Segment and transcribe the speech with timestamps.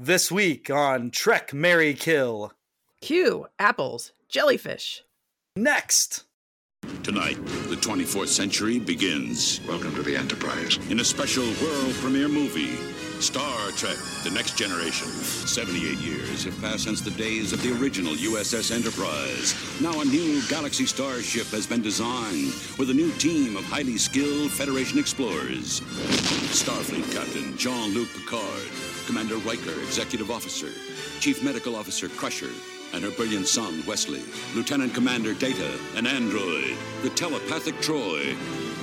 [0.00, 2.52] This week on Trek Marry Kill.
[3.00, 3.48] Q.
[3.58, 4.12] Apples.
[4.28, 5.02] Jellyfish.
[5.56, 6.22] Next.
[7.08, 9.62] Tonight, the 24th century begins.
[9.66, 10.76] Welcome to the Enterprise.
[10.90, 12.76] In a special world premiere movie,
[13.22, 15.06] Star Trek The Next Generation.
[15.06, 19.54] 78 years have passed since the days of the original USS Enterprise.
[19.80, 24.50] Now, a new Galaxy starship has been designed with a new team of highly skilled
[24.50, 25.80] Federation explorers
[26.52, 28.68] Starfleet Captain Jean Luc Picard,
[29.06, 30.68] Commander Riker, Executive Officer,
[31.20, 32.52] Chief Medical Officer Crusher,
[32.92, 34.22] and her brilliant son, Wesley,
[34.54, 38.36] Lieutenant Commander Data, an android, the telepathic Troi,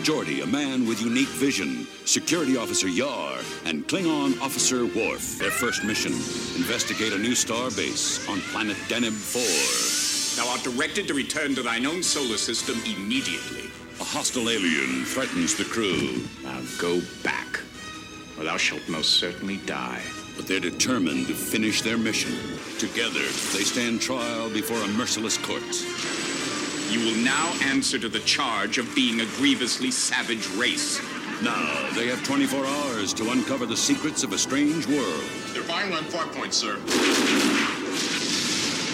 [0.03, 5.39] Geordi, a man with unique vision, Security Officer Yar, and Klingon Officer Worf.
[5.39, 6.11] Their first mission,
[6.55, 10.43] investigate a new star base on planet Deneb 4.
[10.43, 13.71] Thou art directed to return to thine own solar system immediately.
[13.99, 17.61] A hostile alien threatens the crew, Now go back,
[18.37, 20.01] or thou shalt most certainly die.
[20.35, 22.33] But they're determined to finish their mission.
[22.77, 23.21] Together,
[23.53, 25.63] they stand trial before a merciless court.
[26.91, 31.01] You will now answer to the charge of being a grievously savage race.
[31.41, 35.23] Now, they have 24 hours to uncover the secrets of a strange world.
[35.53, 36.75] They're firing on Farpoint, sir.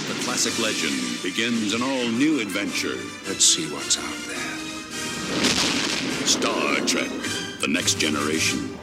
[0.07, 2.97] The classic legend begins an all new adventure.
[3.27, 4.61] Let's see what's out there.
[6.25, 7.09] Star Trek
[7.59, 8.80] The Next Generation.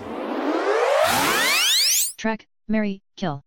[2.18, 3.44] Trek, Marry, Kill.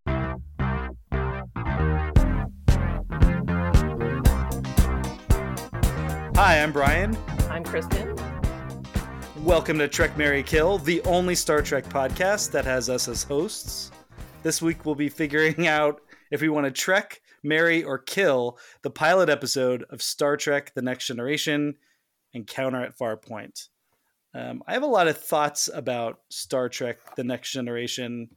[6.38, 7.17] Hi, I'm Bryan.
[7.49, 8.16] I'm Kristen.
[9.44, 13.92] Welcome to Trek Marry Kill, the only Star Trek podcast that has us as hosts.
[14.42, 15.99] This week we'll be figuring out
[16.31, 20.81] if we want to trek, marry, or kill the pilot episode of Star Trek The
[20.81, 21.75] Next Generation
[22.31, 23.67] Encounter at Farpoint.
[24.33, 28.30] Um, I have a lot of thoughts about Star Trek The Next Generation,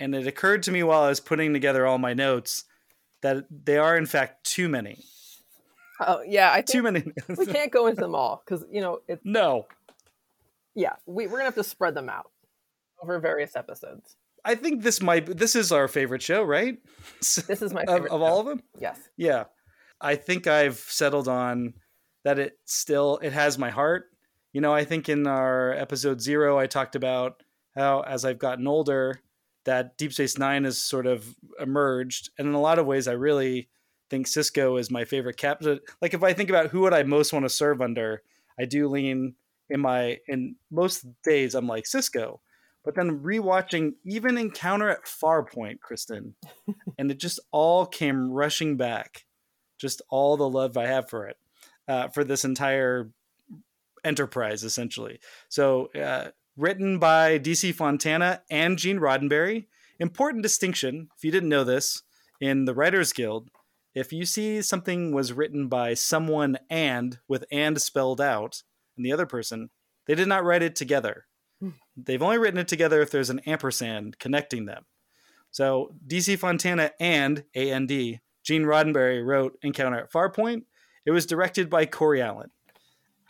[0.00, 2.64] and it occurred to me while I was putting together all my notes
[3.22, 4.98] that they are, in fact, too many.
[6.00, 7.04] Oh yeah, I Too many.
[7.28, 9.20] we can't go into them all because you know it.
[9.24, 9.66] no.
[10.74, 12.30] Yeah, we, we're gonna have to spread them out
[13.00, 14.16] over various episodes.
[14.44, 16.78] I think this might this is our favorite show, right?
[17.20, 18.24] This is my of, favorite of show.
[18.24, 18.62] all of them.
[18.80, 18.98] Yes.
[19.16, 19.44] Yeah,
[20.00, 21.74] I think I've settled on
[22.24, 22.38] that.
[22.40, 24.06] It still it has my heart.
[24.52, 27.42] You know, I think in our episode zero, I talked about
[27.76, 29.20] how as I've gotten older,
[29.64, 33.12] that Deep Space Nine has sort of emerged, and in a lot of ways, I
[33.12, 33.68] really
[34.10, 35.80] think Sisko is my favorite captain.
[36.00, 38.22] Like if I think about who would I most want to serve under,
[38.58, 39.34] I do lean
[39.70, 42.38] in my in most days I'm like Sisko.
[42.84, 46.34] But then rewatching even Encounter at Farpoint, Kristen,
[46.98, 49.24] and it just all came rushing back.
[49.78, 51.36] Just all the love I have for it,
[51.88, 53.10] uh, for this entire
[54.04, 55.18] enterprise, essentially.
[55.48, 59.66] So, uh, written by DC Fontana and Gene Roddenberry.
[59.98, 62.02] Important distinction, if you didn't know this,
[62.40, 63.48] in the Writers Guild,
[63.94, 68.62] if you see something was written by someone and with and spelled out,
[68.96, 69.70] and the other person,
[70.06, 71.26] they did not write it together.
[71.96, 74.84] They've only written it together if there's an ampersand connecting them.
[75.50, 80.64] So DC Fontana and AND, Gene Roddenberry wrote Encounter at Farpoint.
[81.06, 82.50] It was directed by Corey Allen.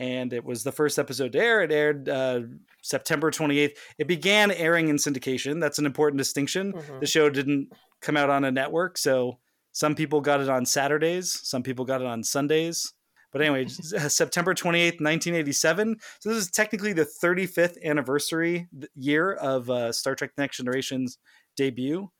[0.01, 1.63] And it was the first episode to air.
[1.63, 2.41] It aired uh,
[2.84, 3.77] September 28th.
[3.99, 5.61] It began airing in syndication.
[5.61, 6.72] That's an important distinction.
[6.75, 7.00] Mhm.
[7.00, 7.71] The show didn't
[8.03, 8.99] come out on a network.
[8.99, 9.39] So
[9.72, 12.93] some people got it on Saturdays, some people got it on Sundays.
[13.33, 13.67] But anyway,
[14.09, 15.97] September 28th, 1987.
[16.21, 21.19] So this is technically the 35th anniversary year of uh, Star Trek Next Generation's
[21.56, 22.11] debut,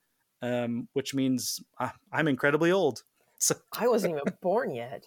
[0.43, 3.03] um, which means uh, I'm incredibly old.
[3.39, 5.07] So I wasn't even born yet.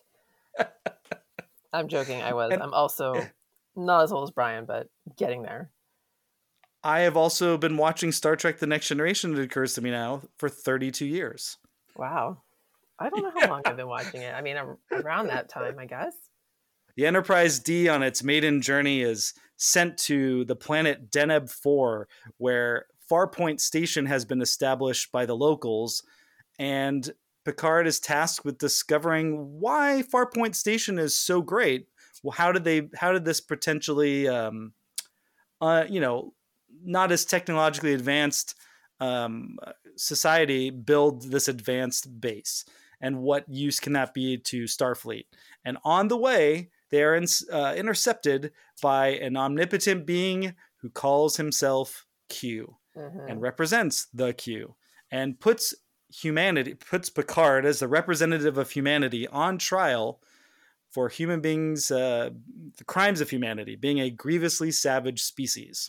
[1.74, 2.22] I'm joking.
[2.22, 2.52] I was.
[2.54, 3.26] And- I'm also
[3.78, 5.72] not as old as Brian, but getting there.
[6.84, 10.22] I have also been watching Star Trek The Next Generation, it occurs to me now,
[10.38, 11.58] for 32 years.
[11.96, 12.44] Wow.
[13.00, 14.34] I don't know how long I've been watching it.
[14.34, 14.58] I mean,
[14.92, 16.14] around that time, I guess.
[16.96, 22.08] The Enterprise D on its maiden journey is sent to the planet Deneb 4,
[22.38, 26.04] where Farpoint Station has been established by the locals,
[26.58, 27.12] and
[27.46, 31.88] Picard is tasked with discovering why Farpoint Station is so great.
[32.24, 32.90] Well, how did they?
[32.96, 34.74] How did this potentially, um,
[35.62, 36.34] uh, you know,
[36.84, 38.56] not as technologically advanced
[39.00, 39.58] um,
[39.96, 42.66] society build this advanced base?
[43.00, 45.26] And what use can that be to Starfleet?
[45.64, 51.38] And on the way, they are in, uh, intercepted by an omnipotent being who calls
[51.38, 53.30] himself Q Mhm.
[53.30, 54.76] and represents the Q
[55.12, 55.76] and puts
[56.10, 60.22] humanity, puts Picard as the representative of humanity on trial
[60.98, 62.32] for human beings, uh,
[62.78, 65.88] the crimes of humanity, being a grievously savage species.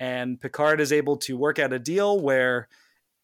[0.00, 2.66] And Picard is able to work out a deal where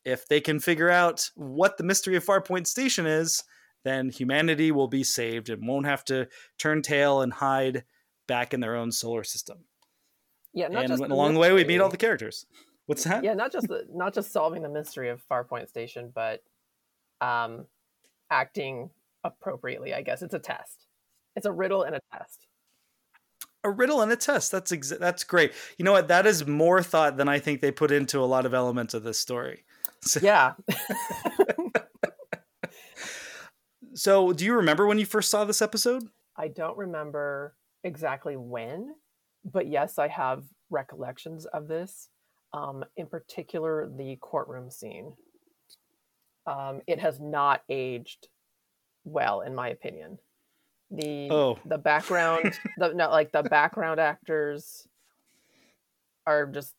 [0.05, 3.43] if they can figure out what the mystery of Farpoint Station is,
[3.83, 6.29] then humanity will be saved and won't have to
[6.59, 7.83] turn tail and hide
[8.29, 9.65] back in their own solar system.
[10.55, 12.47] Yeah, not and just along the way, we meet all the characters.
[12.87, 13.25] What's that?
[13.25, 16.45] yeah, not just the, not just solving the mystery of Farpoint Station, but
[17.21, 17.67] um,
[18.31, 18.91] acting
[19.25, 19.93] appropriately.
[19.93, 20.86] I guess it's a test.
[21.37, 22.47] It's a riddle and a test.
[23.63, 24.51] a riddle and a test.
[24.51, 25.53] That's exa- that's great.
[25.79, 26.09] You know what?
[26.09, 29.03] That is more thought than I think they put into a lot of elements of
[29.05, 29.65] this story.
[30.03, 30.53] So, Yeah,
[33.95, 36.05] so, do you remember when you first saw this episode?
[36.37, 38.95] I don't remember exactly when,
[39.45, 42.09] but yes, I have recollections of this.
[42.53, 45.15] Um, in particular, the courtroom scene.
[46.47, 48.29] Um, it has not aged
[49.05, 50.19] well, in my opinion.
[50.91, 51.59] The Oh.
[51.65, 54.87] the background, the no, like the background actors
[56.27, 56.75] are just.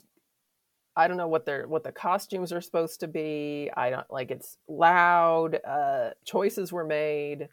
[0.95, 3.69] I don't know what they're what the costumes are supposed to be.
[3.77, 5.59] I don't like it's loud.
[5.63, 7.49] Uh, choices were made.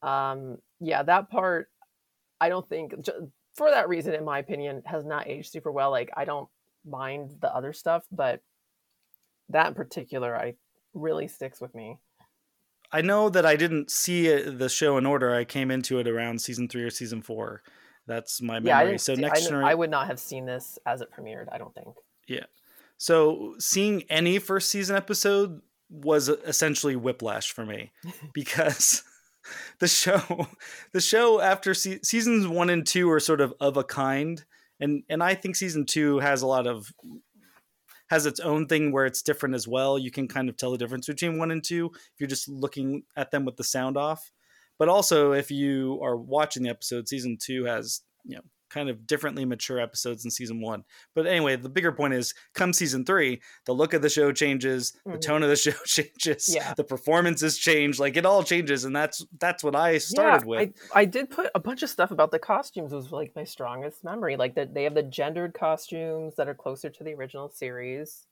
[0.00, 1.68] Um, yeah, that part
[2.40, 2.94] I don't think
[3.56, 5.90] for that reason, in my opinion, has not aged super well.
[5.90, 6.48] Like I don't
[6.86, 8.40] mind the other stuff, but
[9.48, 10.54] that in particular, I
[10.94, 11.98] really sticks with me.
[12.90, 15.34] I know that I didn't see it, the show in order.
[15.34, 17.62] I came into it around season three or season four.
[18.06, 18.92] That's my memory.
[18.92, 21.46] Yeah, so see- next I, kn- I would not have seen this as it premiered.
[21.52, 21.94] I don't think.
[22.26, 22.44] Yeah.
[22.96, 27.92] So seeing any first season episode was essentially whiplash for me
[28.34, 29.02] because
[29.78, 30.48] the show
[30.92, 34.44] the show after se- seasons 1 and 2 are sort of of a kind
[34.80, 36.92] and and I think season 2 has a lot of
[38.10, 39.98] has its own thing where it's different as well.
[39.98, 43.02] You can kind of tell the difference between 1 and 2 if you're just looking
[43.16, 44.32] at them with the sound off.
[44.78, 49.06] But also if you are watching the episode season 2 has, you know, kind of
[49.06, 50.84] differently mature episodes in season 1.
[51.14, 54.92] But anyway, the bigger point is come season three, the look of the show changes,
[55.04, 55.20] the Mhm.
[55.20, 56.74] tone of the show changes, Yeah.
[56.74, 60.74] the performances change, like it all changes, and that's that's what I started yeah, with.
[60.94, 64.04] I, I did put a bunch of stuff about the costumes was like my strongest
[64.04, 64.36] memory.
[64.36, 68.26] Like that they have the gendered costumes that are closer to the original series.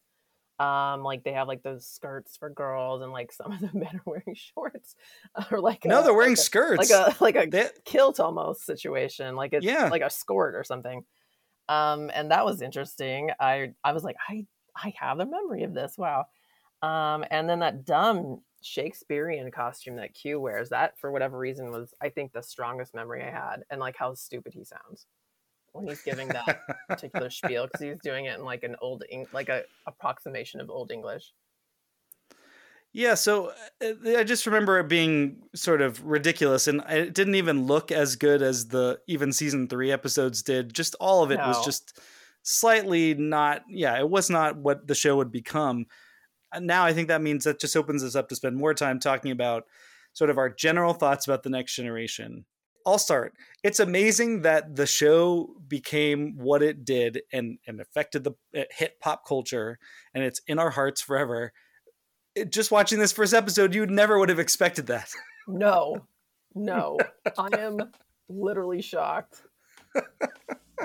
[0.58, 3.90] Um, like they have like those skirts for girls, and like some of the men
[3.96, 4.94] are wearing shorts,
[5.50, 6.90] or like no, a- they're wearing like a- skirts.
[6.90, 9.88] like a like a They- kilt almost situation, like it's Yeah.
[9.90, 11.04] like a skirt or something.
[11.68, 13.30] Um, and that was interesting.
[13.40, 15.98] I I was like, I I have a memory of this.
[15.98, 16.26] Wow.
[16.82, 21.92] Um, and then that dumb Shakespearean costume that Q wears, that for whatever reason was
[22.00, 25.06] I think the strongest memory I had, and like how stupid he sounds
[25.76, 29.26] when he's giving that particular spiel because he's doing it in like an old Eng-
[29.32, 31.32] like a approximation of old English.
[32.92, 33.52] Yeah, so
[33.84, 38.16] uh, I just remember it being sort of ridiculous, and it didn't even look as
[38.16, 40.72] good as the even season three episodes did.
[40.72, 42.00] Just all of it was just
[42.42, 43.64] slightly not.
[43.68, 45.84] Yeah, it was not what the show would become.
[46.54, 48.98] And now I think that means that just opens us up to spend more time
[48.98, 49.64] talking about
[50.14, 52.46] sort of our general thoughts about the next generation.
[52.86, 53.34] I'll start.
[53.64, 59.00] It's amazing that the show became what it did and and affected the it hit
[59.00, 59.78] pop culture,
[60.14, 61.52] and it's in our hearts forever
[62.36, 65.10] it- just watching this first episode, you never would have expected that.
[65.48, 66.06] No,
[66.54, 66.98] no,
[67.38, 67.78] I am
[68.28, 69.42] literally shocked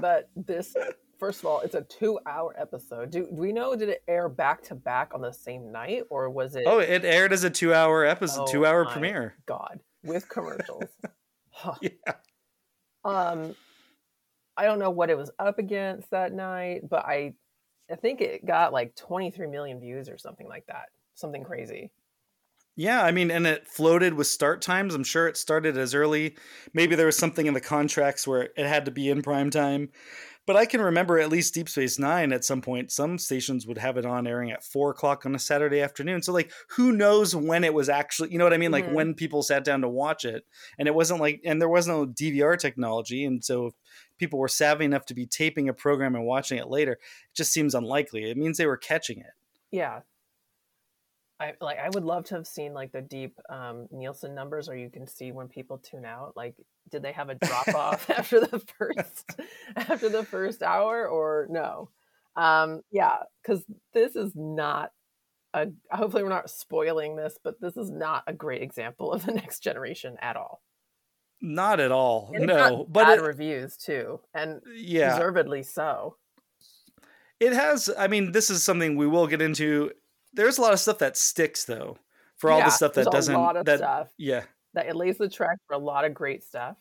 [0.01, 0.75] that this.
[1.19, 3.11] First of all, it's a two-hour episode.
[3.11, 3.75] Do, do we know?
[3.75, 6.63] Did it air back to back on the same night, or was it?
[6.65, 9.35] Oh, it aired as a two-hour episode, Oh two-hour premiere.
[9.45, 10.85] God, with commercials.
[11.51, 11.75] Huh.
[11.81, 12.13] Yeah.
[13.03, 13.55] Um,
[14.55, 17.33] I don't know what it was up against that night, but I,
[17.89, 20.89] I think it got like 23 million views or something like that.
[21.15, 21.91] Something crazy.
[22.75, 24.95] Yeah, I mean, and it floated with start times.
[24.95, 26.37] I'm sure it started as early.
[26.73, 29.89] Maybe there was something in the contracts where it had to be in prime time.
[30.47, 33.77] But I can remember at least Deep Space Nine at some point, some stations would
[33.77, 36.23] have it on airing at four o'clock on a Saturday afternoon.
[36.23, 38.71] So, like, who knows when it was actually, you know what I mean?
[38.71, 38.93] Like, Mhm.
[38.93, 40.45] when people sat down to watch it.
[40.79, 43.23] And it wasn't like, and there was no DVR technology.
[43.23, 43.73] And so, if
[44.17, 46.99] people were savvy enough to be taping a program and watching it later, it
[47.35, 48.29] just seems unlikely.
[48.29, 49.33] It means they were catching it.
[49.69, 50.01] Yeah.
[51.41, 54.75] I like I would love to have seen like the deep um Nielsen numbers or
[54.75, 56.33] you can see when people tune out.
[56.35, 56.55] Like
[56.89, 59.39] did they have a drop off after the first
[59.75, 61.89] after the first hour or no?
[62.35, 64.91] Um yeah, cuz this is not
[65.53, 69.33] a hopefully we're not spoiling this, but this is not a great example of the
[69.33, 70.61] next generation at all.
[71.41, 72.31] Not at all.
[72.35, 72.85] And no.
[72.87, 75.13] But bad it, reviews too and yeah.
[75.13, 76.17] deservedly so.
[77.39, 77.89] It has.
[77.97, 79.91] I mean, this is something we will get into.
[80.33, 81.97] There's a lot of stuff that sticks, though.
[82.37, 83.35] For all Yeah, the stuff that doesn't.
[83.35, 84.41] lot of that stuff yeah,
[84.73, 86.75] that it lays the track for a lot of great stuff.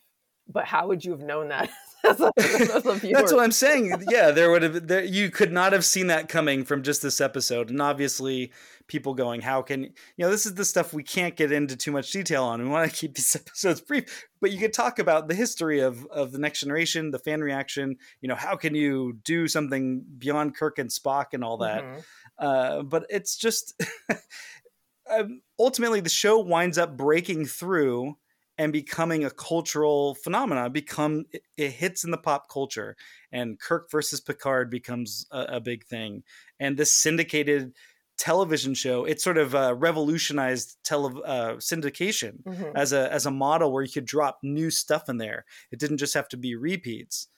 [0.48, 1.68] But how would you have known that
[2.08, 2.98] as a, as a.
[3.12, 3.92] That's what I'm saying.
[4.08, 7.20] Yeah, there would have there, you could not have seen that coming from just this
[7.20, 8.52] episode, and obviously
[8.88, 11.92] people going, "How can you know?" This is the stuff we can't get into too
[11.92, 12.62] much detail on.
[12.62, 16.06] We want to keep these episodes brief, but you could talk about the history of
[16.06, 17.96] of the next generation, the fan reaction.
[18.22, 21.84] You know, how can you do something beyond Kirk and Spock and all that?
[21.84, 22.02] Mhm.
[22.40, 23.80] Uh, but it's just
[25.10, 28.16] um, ultimately the show winds up breaking through
[28.58, 30.72] and becoming a cultural phenomenon.
[30.72, 32.96] Become it, it hits in the pop culture,
[33.32, 36.22] and Kirk versus Picard becomes a, a big thing.
[36.58, 37.74] And this syndicated
[38.18, 42.72] television show, it sort of uh, revolutionized tele uh, syndication Mhm.
[42.74, 45.44] as a as a model where you could drop new stuff in there.
[45.70, 47.28] It didn't just have to be repeats.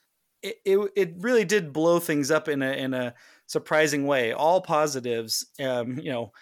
[0.43, 3.15] It it, it really did blow things up in a in a
[3.47, 4.33] surprising way.
[4.33, 6.33] All positives, um, you know.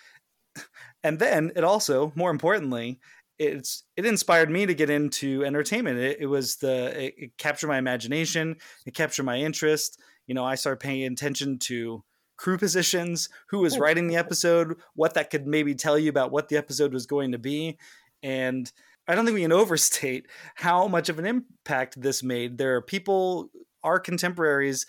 [1.02, 3.00] And then it also, more importantly,
[3.38, 5.98] it's it inspired me to get into entertainment.
[5.98, 8.56] It, it was the it, it captured my imagination.
[8.86, 9.98] It captured my interest.
[10.26, 12.04] You know, I started paying attention to
[12.36, 16.48] crew positions, who was writing the episode, what that could maybe tell you about what
[16.48, 17.78] the episode was going to be,
[18.22, 18.70] and
[19.06, 22.58] I don't think we can overstate how much of an impact this made.
[22.58, 23.50] There are people,
[23.82, 24.86] our contemporaries,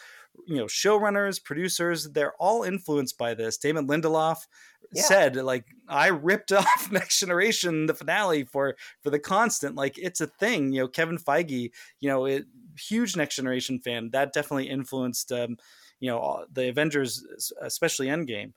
[0.47, 3.57] you know, showrunners, producers, they're all influenced by this.
[3.57, 4.47] Damon Lindelof
[4.93, 5.01] Yeah.
[5.03, 9.75] said, like, I ripped off Next Generation, the finale for for the constant.
[9.75, 10.71] Like, it's a thing.
[10.73, 12.45] You know, Kevin Feige, you know, it,
[12.77, 14.09] huge Next Generation fan.
[14.11, 15.57] That definitely influenced, um,
[15.99, 17.23] you know, the Avengers,
[17.61, 18.53] especially Endgame.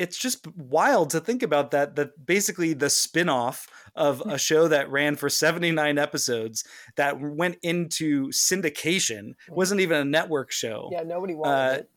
[0.00, 1.96] It's just wild to think about that.
[1.96, 6.64] That basically the spin-off of a show that ran for 79 episodes
[6.96, 10.88] that went into syndication wasn't even a network show.
[10.92, 11.90] Yeah, nobody wanted Uh, it.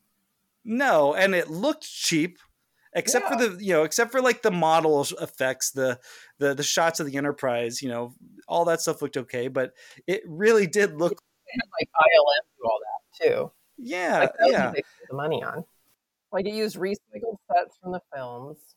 [0.65, 2.39] No, and it looked cheap,
[2.93, 5.99] except for the you know, except for like the model effects, the
[6.39, 7.81] the the shots of the Enterprise.
[7.81, 8.13] You know,
[8.47, 9.71] all that stuff looked okay, but
[10.07, 11.11] it really did look.
[11.47, 13.51] Had, like ILM do all that too.
[13.77, 15.63] Yeah, Like, that yeah, what they spent the money on.
[16.31, 18.75] Like it used recycled sets from the films,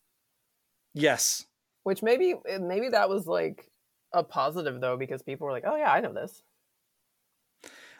[0.95, 1.47] yes,
[1.85, 3.71] which maybe maybe that was like
[4.13, 6.43] a positive though because people were like, "Oh yeah, I know this."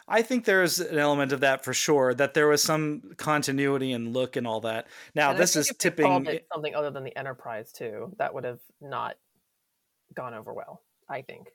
[0.09, 2.13] I think there's an element of that for sure.
[2.13, 4.87] That there was some continuity and look and all that.
[5.15, 6.25] Now And this is tipping.
[6.53, 8.13] something other than the Enterprise too.
[8.17, 9.17] That would have not
[10.15, 10.81] gone over well.
[11.09, 11.47] I think.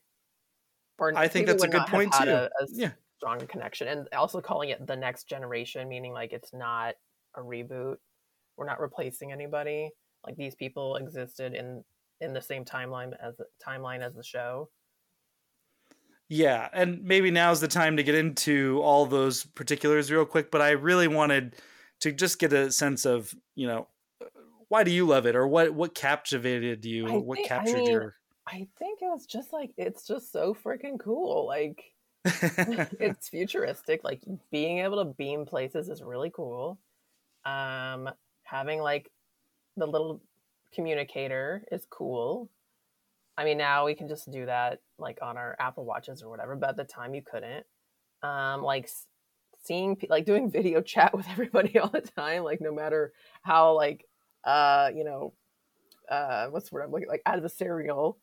[0.99, 2.29] Or I think that's a good point, too.
[2.29, 2.93] A, a Yeah.
[3.17, 6.95] strong connection, and also calling it the next generation, meaning like it's not
[7.35, 7.97] a reboot.
[8.57, 9.91] We're not replacing anybody.
[10.27, 11.85] Like these people existed in
[12.21, 14.69] in the same timeline as timeline as the show.
[16.29, 20.63] Yeah, and maybe now's the time to get into all those particulars real quick, but
[20.63, 21.57] I really wanted
[22.01, 23.89] to just get a sense of, you know,
[24.69, 27.77] why do you love it or what what captivated you or what think- I captured
[27.77, 28.15] mean, your
[28.47, 31.47] I think it was just like it's just so freaking cool.
[31.47, 31.83] Like
[32.25, 34.03] it's futuristic.
[34.03, 36.79] Like being able to beam places is really cool.
[37.45, 38.09] Um,
[38.53, 39.11] having like
[39.77, 40.21] the little
[40.75, 42.51] communicator is cool.
[43.37, 46.55] I mean, now we can just do that like on our Apple Watches or whatever,
[46.55, 47.65] but at the time you couldn't.
[48.23, 48.89] Um, like
[49.65, 54.05] seeing like doing video chat with everybody all the time, like no matter how like
[54.45, 55.33] uh you know
[56.11, 58.17] uh what's the word I'm looking like adversarial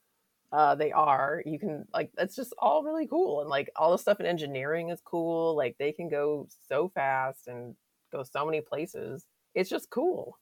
[0.51, 3.97] uh they are you can like it's just all really cool and like all the
[3.97, 7.73] stuff in engineering is cool like they can go so fast and
[8.11, 10.37] go so many places it's just cool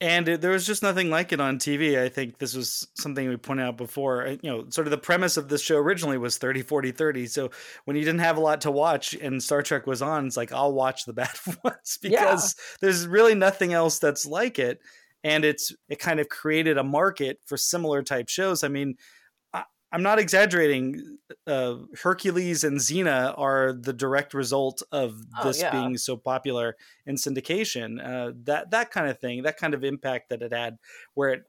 [0.00, 2.00] and it, there was just nothing like it on TV.
[2.00, 4.26] I think this was something we pointed out before.
[4.42, 7.26] You know, sort of the premise of this show originally was 30 40 30.
[7.26, 7.50] So
[7.84, 10.52] when you didn't have a lot to watch and Star Trek was on, it's like
[10.52, 14.80] I'll watch the bad ones because there's really nothing else that's like it.
[15.22, 18.64] And it's it kind of created a market for similar type shows.
[18.64, 18.94] I mean,
[19.92, 21.18] I'm not exaggerating.
[21.46, 25.72] Uh, Hercules and Xena are the direct result of Oh, this yeah.
[25.72, 27.98] being so popular in syndication.
[28.04, 30.78] Uh, that that kind of thing, that kind of impact that it had,
[31.14, 31.44] where it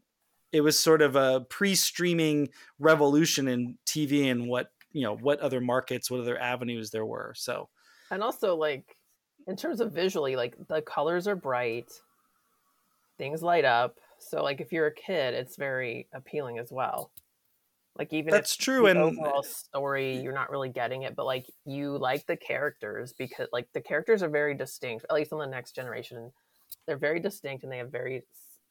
[0.51, 5.61] it was sort of a pre-streaming revolution in TV and what you know what other
[5.61, 7.33] markets, what other avenues there were.
[7.35, 7.69] So
[8.09, 8.97] and also like
[9.47, 11.91] in terms of visually like the colors are bright
[13.17, 17.11] things light up so like if you're a kid it's very appealing as well
[17.97, 21.25] like even That's if true, the and- overall story you're not really getting it but
[21.25, 25.39] like you like the characters because like the characters are very distinct at least on
[25.39, 26.31] the next generation
[26.87, 28.23] they're very distinct and they have very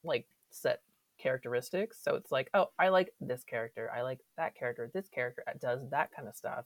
[0.05, 0.81] like set
[1.19, 1.99] characteristics.
[2.03, 5.87] So it's like oh i like this character i like that character this character does
[5.91, 6.65] that kind of stuff.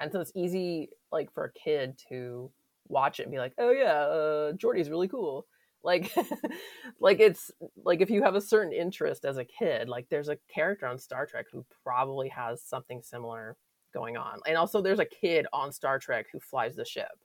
[0.00, 2.50] And so it's easy like for a kid to
[2.88, 5.46] watch it and be like oh yeah uh Geordi's really cool
[5.84, 6.12] like
[7.00, 7.50] like it's
[7.84, 10.98] like if you have a certain interest as a kid like there's a character on
[10.98, 13.56] star trek who probably has something similar
[13.92, 17.18] going on and also there's a kid on star trek who flies the ship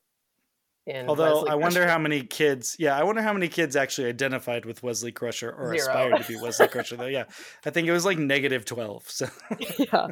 [1.07, 1.91] Although Wesley I wonder Crusher.
[1.91, 5.75] how many kids, yeah, I wonder how many kids actually identified with Wesley Crusher or
[5.75, 5.79] Zero.
[5.79, 6.95] aspired to be Wesley Crusher.
[6.95, 7.25] Though, yeah,
[7.65, 9.03] I think it was like negative twelve.
[9.09, 9.27] So
[9.77, 10.07] yeah,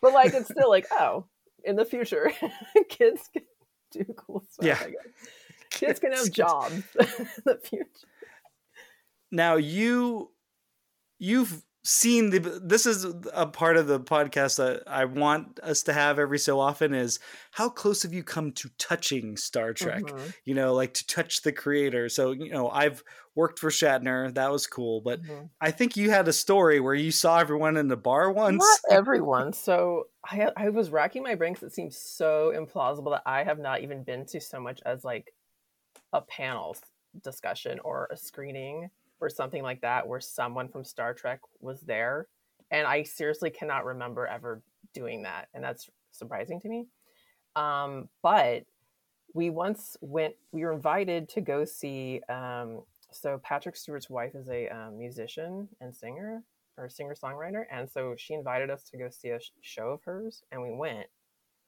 [0.00, 1.26] but like it's still like oh,
[1.64, 2.30] in the future,
[2.88, 3.42] kids can
[3.90, 4.64] do cool stuff.
[4.64, 4.78] Yeah.
[5.72, 8.08] Kids can have jobs in the future.
[9.30, 10.30] now you
[11.18, 15.92] you've seen the this is a part of the podcast that I want us to
[15.92, 17.18] have every so often is
[17.50, 20.04] how close have you come to touching Star Trek?
[20.04, 22.08] Mhm, You know, like to touch the creator.
[22.08, 23.02] So, you know, I've
[23.34, 25.50] worked for Shatner, that was cool, but mhm.
[25.60, 28.64] I think you had a story where you saw everyone in the bar once.
[28.64, 29.52] Not everyone.
[29.52, 33.58] So I I was racking my brain because it seems so implausible that I have
[33.58, 35.34] not even been to so much as like
[36.12, 36.76] a panel
[37.22, 38.90] discussion or a screening
[39.20, 42.26] or something like that where someone from Star Trek was there.
[42.70, 44.62] And I seriously cannot remember ever
[44.94, 45.48] doing that.
[45.54, 46.86] And that's surprising to me.
[47.54, 48.64] Um, but
[49.34, 52.20] we once went, we were invited to go see.
[52.28, 56.42] Um, so Patrick Stewart's wife is a um, musician and singer
[56.78, 60.02] or singer songwriter, and so she invited us to go see a sh- show of
[60.04, 61.06] hers, and we went.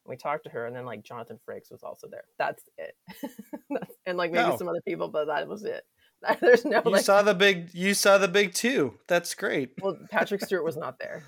[0.06, 2.24] We talked to her, and then like Jonathan Frakes was also there.
[2.38, 2.94] That's it,
[4.06, 4.56] and like maybe Oh.
[4.56, 5.82] some other people, but that was it.
[6.40, 7.02] There's no You like.
[7.04, 8.98] saw the big you saw the big two.
[9.08, 9.70] That's great.
[9.82, 11.22] well, Patrick Stewart was not there.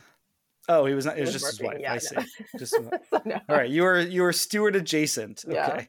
[0.69, 2.13] Oh, he was not it was was just working, his wife.
[2.13, 2.27] yeah, I no.
[2.27, 2.45] see.
[2.59, 5.45] Just So, no, All right, you were you were Stewart adjacent.
[5.47, 5.55] Okay.
[5.55, 5.85] Yeah.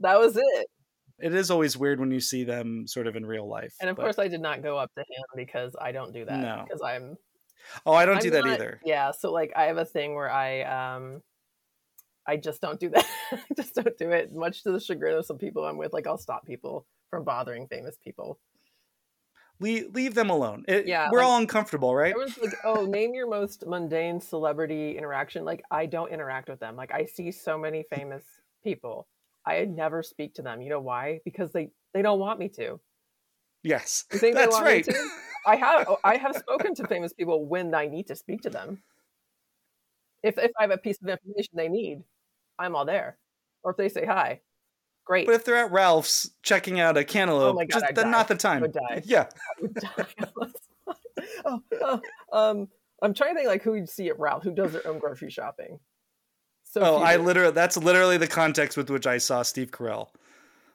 [0.00, 0.66] that was it.
[1.18, 3.74] It is always weird when you see them sort of in real life.
[3.80, 6.24] And of but- course, I did not go up to him because I don't do
[6.24, 6.38] that.
[6.38, 6.64] No.
[6.64, 7.16] because I'm
[7.86, 8.80] Oh, I don't I'm do that not- either.
[8.84, 10.62] Yeah, so like I have a thing where I
[10.96, 11.22] um
[12.26, 13.06] I just don't do that.
[13.32, 14.32] I just don't do it.
[14.34, 17.66] Much to the chagrin of some people I'm with, like I'll stop people from bothering
[17.68, 18.38] famous people.
[19.60, 20.64] Leave, leave them alone.
[20.68, 22.10] It- Yeah, we're like- all uncomfortable, right?
[22.10, 26.74] Everyone's like, "Oh, name your most mundane celebrity interaction." Like I don't interact with them.
[26.76, 28.24] Like I see so many famous
[28.64, 29.06] people.
[29.46, 30.62] I never speak to them.
[30.62, 31.20] You know why?
[31.24, 32.80] Because they they don't want me to.
[33.62, 34.86] Yes, You think they that's want right.
[34.86, 35.08] me to?
[35.46, 38.50] I have oh, I have spoken to famous people when I need to speak to
[38.50, 38.82] them.
[40.24, 42.02] If if I have a piece of information they need,
[42.62, 43.18] I'm all there.
[43.64, 44.40] Or if they say hi,
[45.04, 45.26] great.
[45.26, 48.66] But if they're at Ralph's checking out a cantaloupe, Oh God, just not the time.
[49.04, 49.26] Yeah,
[51.44, 52.00] oh, oh,
[52.32, 52.68] um,
[53.02, 55.30] I'm trying to think like who you'd see at Ralph who does their own grocery
[55.30, 55.78] shopping.
[56.64, 56.96] So oh.
[56.96, 60.08] I literally that's literally the context with which I saw Steve Carell.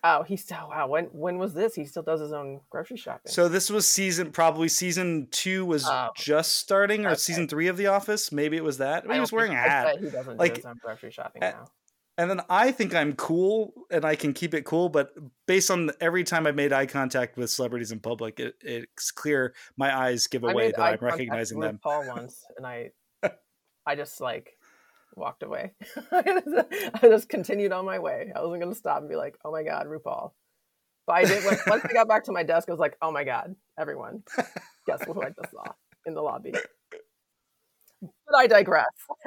[0.03, 0.87] oh he's still wow.
[0.87, 1.73] When when was this?
[1.75, 3.31] He still does his own grocery shopping.
[3.31, 6.09] So this was season probably season two was Oh.
[6.15, 7.17] just starting, or Okay.
[7.17, 8.31] season three of The Office.
[8.31, 9.09] Maybe it was that.
[9.09, 9.97] I He was wearing a hat.
[9.99, 11.65] He doesn't Like, do his own grocery shopping uh, now.
[12.17, 15.11] And then I think I'm cool and I can keep it cool, but
[15.45, 19.53] based on every time I've made eye contact with celebrities in public, it, it's clear
[19.77, 21.79] my eyes give away that I'm recognizing them.
[21.81, 22.89] Paul once, and I,
[23.85, 24.57] I just like
[25.15, 25.73] walked away.
[26.11, 28.31] I just continued on my way.
[28.35, 30.31] I wasn't going to stop and be like, "Oh my god, RuPaul."
[31.05, 31.43] But I did.
[31.43, 34.23] When, once I got back to my desk, I was like, "Oh my god, everyone,
[34.87, 35.71] guess who I just saw
[36.05, 36.53] in the lobby."
[38.29, 38.85] But I digress.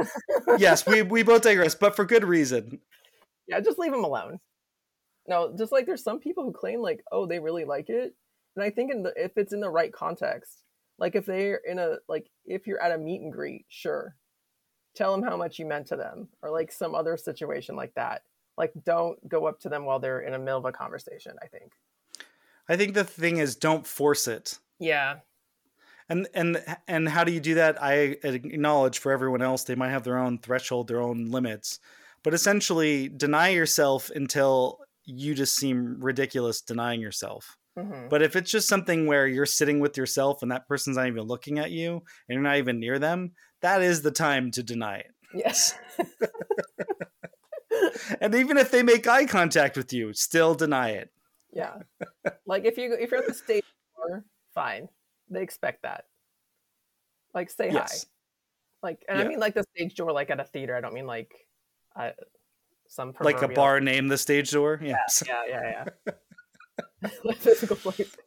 [0.58, 2.80] yes, we, we both digress, but for good reason.
[3.46, 4.38] Yeah, just leave them alone.
[5.26, 8.14] No, just like there's some people who claim like, oh, they really like it,
[8.56, 10.64] and I think in the if it's in the right context,
[10.98, 14.16] like if they're in a like if you're at a meet and greet, sure,
[14.94, 18.22] tell them how much you meant to them, or like some other situation like that.
[18.56, 21.36] Like, don't go up to them while they're in the middle of a conversation.
[21.42, 21.72] I think.
[22.68, 24.58] I think the thing is don't force it.
[24.78, 25.16] Yeah.
[26.10, 27.82] And and and how do you do that?
[27.82, 31.78] I acknowledge for everyone else they might have their own threshold, their own limits.
[32.22, 37.56] But essentially deny yourself until you just seem ridiculous denying yourself.
[37.78, 41.06] hmm But if it's just something where you're sitting with yourself and that person's not
[41.06, 42.02] even looking at you and
[42.34, 45.14] you're not even near them, that is the time to deny it.
[45.32, 45.78] Yes.
[48.20, 51.10] And even if they make eye contact with you, still deny it.
[51.52, 51.76] yeah.
[52.46, 53.64] Like if you if you're at the stage
[54.54, 54.88] fine.
[55.30, 56.04] They expect that.
[57.34, 57.86] Like say hi.
[58.82, 60.74] Like, and I mean like the stage door, like at a theater.
[60.74, 61.32] I don't mean like,
[61.96, 62.10] uh,
[62.88, 64.80] some Like a bar named the stage door.
[64.82, 65.22] Yes.
[65.26, 66.12] Yeah, yeah, yeah.
[67.24, 68.16] Like physical place.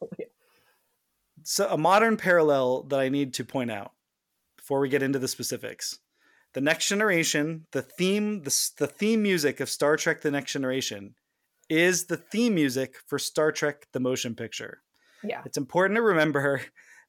[1.46, 3.92] So a modern parallel that I need to point out
[4.56, 5.98] before we get into the specifics.
[6.54, 11.14] The Next Generation, the theme, the, the theme music of Star Trek The Next Generation
[11.68, 14.80] is the theme music for Star Trek The Motion Picture.
[15.22, 15.42] Yeah.
[15.44, 16.62] It's important to remember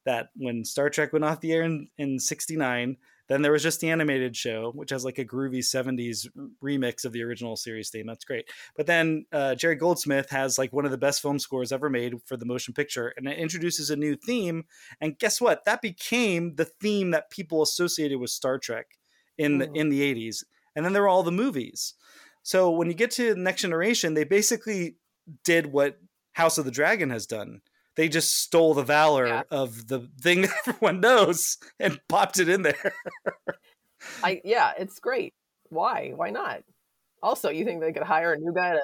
[0.06, 2.96] that when Star Trek went off the air in, in 69,
[3.28, 6.28] then there was just the animated show, which has like a groovy 70s
[6.62, 8.06] remix of the original series theme.
[8.06, 8.48] That's great.
[8.76, 12.14] But then uh, Jerry Goldsmith has like one of the best film scores ever made
[12.24, 14.64] for the motion picture, and it introduces a new theme.
[15.00, 15.64] And guess what?
[15.64, 18.86] That became the theme that people associated with Star Trek
[19.36, 19.76] in the Mhm.
[19.76, 20.44] in the 80s.
[20.76, 21.94] And then there were all the movies.
[22.44, 24.98] So when you get to Next Generation, they basically
[25.42, 25.98] did what
[26.34, 27.60] House of the Dragon has done.
[27.96, 29.42] They just stole the valor Yeah.
[29.50, 32.92] of the thing that everyone knows and popped it in there.
[34.22, 35.34] I yeah, it's great.
[35.70, 36.12] Why?
[36.14, 36.62] Why not?
[37.22, 38.80] Also, you think they could hire a new guy to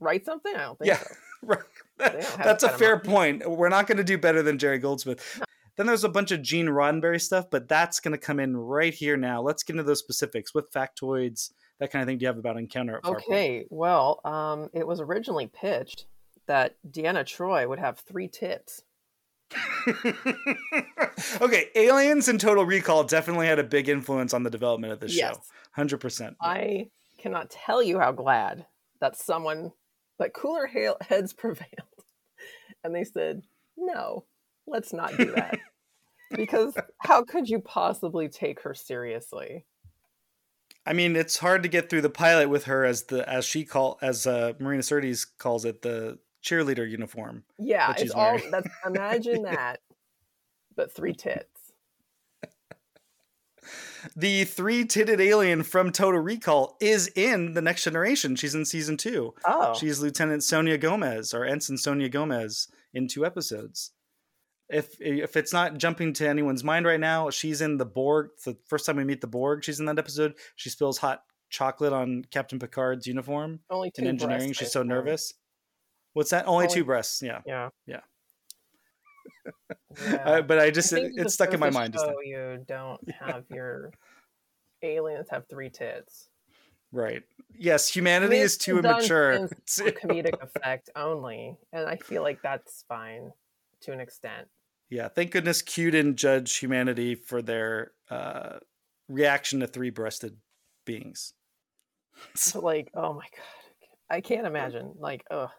[0.00, 0.54] write something?
[0.54, 0.98] I don't think Yeah.
[0.98, 1.14] so.
[1.46, 1.58] Right.
[1.98, 3.08] That's a that kind of fair money.
[3.40, 3.50] point.
[3.50, 5.42] We're not going to do better than Jerry Goldsmith.
[5.76, 8.94] Then there's a bunch of Gene Roddenberry stuff, but that's going to come in right
[8.94, 9.42] here now.
[9.42, 10.54] Let's get into those specifics.
[10.54, 13.16] with factoids, that kind of thing, do you have about Encounter at Farpoint?
[13.26, 16.06] Okay, well, um, it was originally pitched
[16.46, 18.82] that Deanna Troi would have three tits.
[21.40, 25.16] okay, Aliens and Total Recall definitely had a big influence on the development of this
[25.16, 25.36] Yes.
[25.36, 25.82] show.
[25.82, 26.36] 100%.
[26.40, 28.66] I cannot tell you how glad
[29.00, 29.72] that someone,
[30.18, 31.68] that cooler heads prevailed.
[32.82, 33.42] And they said,
[33.76, 34.24] no,
[34.66, 35.58] let's not do that.
[36.34, 39.66] because how could you possibly take her seriously?
[40.86, 43.64] I mean, it's hard to get through the pilot with her as the as she
[43.64, 47.44] call as uh, Marina Sirtis calls it the cheerleader uniform.
[47.58, 49.80] Yeah, it's all that's imagine that,
[50.76, 51.48] but three tits.
[54.14, 58.36] The three-titted alien from Total Recall is in the Next Generation.
[58.36, 59.34] She's in season two.
[59.46, 63.92] Oh, She's Lieutenant Sonia Gomez or Ensign Sonia Gomez in two episodes.
[64.68, 68.28] If if it's not jumping to anyone's mind right now, she's in the Borg.
[68.44, 70.34] The first time we meet the Borg, she's in that episode.
[70.56, 74.52] She spills hot chocolate on Captain Picard's uniform only in engineering.
[74.52, 75.32] She's so nervous.
[76.14, 76.46] What's that?
[76.48, 77.20] Only, Only- two breasts.
[77.22, 77.42] Yeah.
[77.46, 77.68] Yeah.
[77.86, 78.00] Yeah.
[80.08, 80.14] Yeah.
[80.24, 81.94] Uh, but I just I it, it's stuck in my mind.
[81.94, 82.14] Now.
[82.24, 83.92] you don't have your
[84.82, 86.28] aliens have three tits.
[86.92, 87.22] Right.
[87.56, 89.48] Yes, I humanity mean, is too immature.
[89.76, 93.30] to- comedic effect only, and I feel like that's fine
[93.82, 94.48] to an extent.
[94.90, 98.58] Yeah, thank goodness Q didn't judge humanity for their uh,
[99.08, 100.36] reaction to three-breasted
[100.84, 101.34] beings.
[102.36, 104.94] So, like, oh my god, I can't imagine.
[104.96, 105.50] Like, ugh.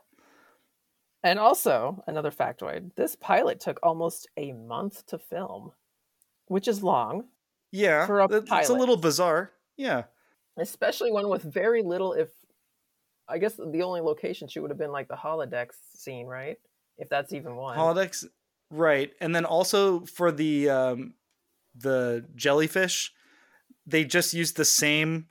[1.26, 5.72] And also another factoid: this pilot took almost a month to film,
[6.50, 7.24] which is long,
[7.72, 9.52] Yeah, For a it's a little bizarre.
[9.76, 10.04] Yeah,
[10.56, 12.14] especially one with very little.
[12.14, 12.30] If
[13.28, 16.58] I guess the only location she would have been like the holodeck scene, right?
[17.00, 17.76] If that's even one.
[17.76, 18.26] holodecks,
[18.70, 19.12] right?
[19.20, 21.16] And then also for the um,
[21.76, 23.12] the jellyfish,
[23.88, 25.26] they just used the same,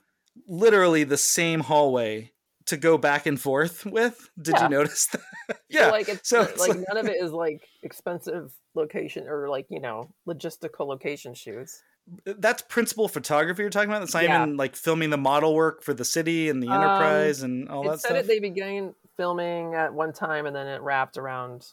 [0.45, 2.33] literally the same hallway
[2.67, 4.29] to go back and forth with.
[4.41, 4.63] Did Yeah.
[4.63, 5.21] you notice that?
[5.47, 9.27] So, yeah, like it's so like, it's like- none of it is like expensive location
[9.27, 11.83] or like you know logistical location shoots.
[12.25, 13.99] that's principal photography you're talking about.
[13.99, 14.43] That's not Yeah.
[14.43, 17.83] even like filming the model work for the city and the Um, Enterprise and all
[17.87, 18.17] it that said stuff.
[18.21, 21.67] it they began filming at one time and then it wrapped around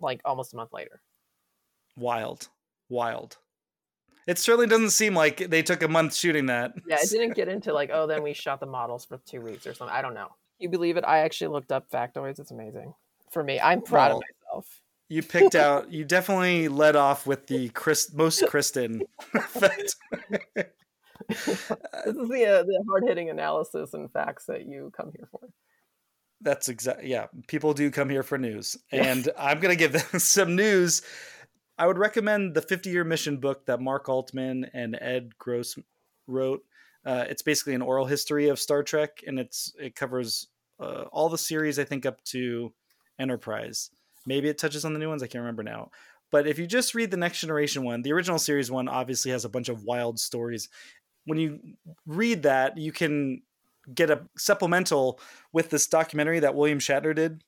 [0.00, 1.00] like almost a month later.
[1.96, 2.48] wild,
[2.88, 3.36] wild.
[4.26, 6.72] It certainly doesn't seem like they took a month shooting that.
[6.86, 9.66] Yeah, it didn't get into like oh then we shot the models for two weeks
[9.66, 9.94] or something.
[9.94, 10.28] I don't know.
[10.58, 11.04] You believe it?
[11.04, 12.38] I actually looked up factoids.
[12.38, 12.94] It's amazing
[13.30, 13.60] for me.
[13.60, 14.80] I'm proud Well, of myself.
[15.08, 15.92] You picked out.
[15.92, 19.02] You definitely led off with the Chris, most Kristen
[19.34, 19.96] effect.
[21.28, 25.40] This is the uh, the hard hitting analysis and facts that you come here for.
[26.40, 30.56] That's exactly Yeah, people do come here for news, and I'm gonna give them some
[30.56, 31.02] news.
[31.76, 35.76] I would recommend the 50 Year Mission book that Mark Altman and Ed Gross
[36.26, 36.62] wrote.
[37.04, 40.48] Uh, it's basically an oral history of Star Trek, and it's it covers
[40.80, 41.78] uh, all the series.
[41.78, 42.72] I think up to
[43.18, 43.90] Enterprise.
[44.26, 45.22] Maybe it touches on the new ones.
[45.22, 45.90] I can't remember now.
[46.30, 49.44] But if you just read the Next Generation one, the original series one obviously has
[49.44, 50.68] a bunch of wild stories.
[51.26, 51.60] When you
[52.06, 53.42] read that, you can
[53.94, 55.20] get a supplemental
[55.52, 57.44] with this documentary that William Shatner did,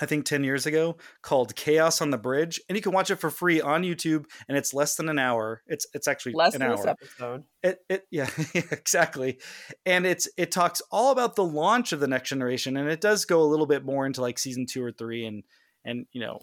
[0.00, 2.60] I think 10 years ago, called Chaos on the Bridge.
[2.68, 5.62] And you can watch it for free on YouTube, and it's less than an hour.
[5.66, 6.76] It's it's actually Less an than hour.
[6.76, 7.44] this episode.
[7.62, 9.38] It, it yeah, exactly.
[9.86, 13.24] And it's it talks all about the launch of the next generation, and it does
[13.24, 15.44] go a little bit more into like season two or three, and
[15.84, 16.40] and you know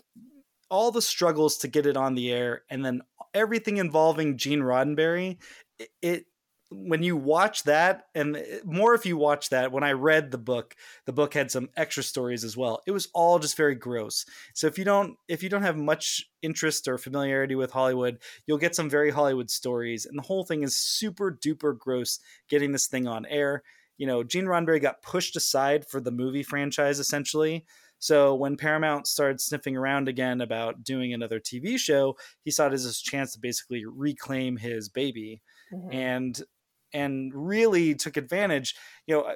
[0.69, 3.01] all the struggles to get it on the air, and then
[3.33, 5.37] everything involving Gene Roddenberry.
[5.77, 6.25] It, it
[6.71, 9.71] when you watch that, and eh, more if you watch that.
[9.71, 12.81] When I read the book, the book had some extra stories as well.
[12.87, 14.25] It was all just very gross.
[14.53, 18.57] So if you don't if you don't have much interest or familiarity with Hollywood, you'll
[18.57, 22.19] get some very Hollywood stories, and the whole thing is super duper gross.
[22.47, 23.63] Getting this thing on air,
[23.97, 27.65] you know, Gene Roddenberry got pushed aside for the movie franchise essentially.
[27.99, 32.73] So when Paramount started sniffing around again about doing another TV show, he saw it
[32.73, 35.91] as his chance to basically reclaim his baby Mhm.
[35.91, 36.41] and
[36.93, 38.75] and really took advantage.
[39.07, 39.33] You know, uh,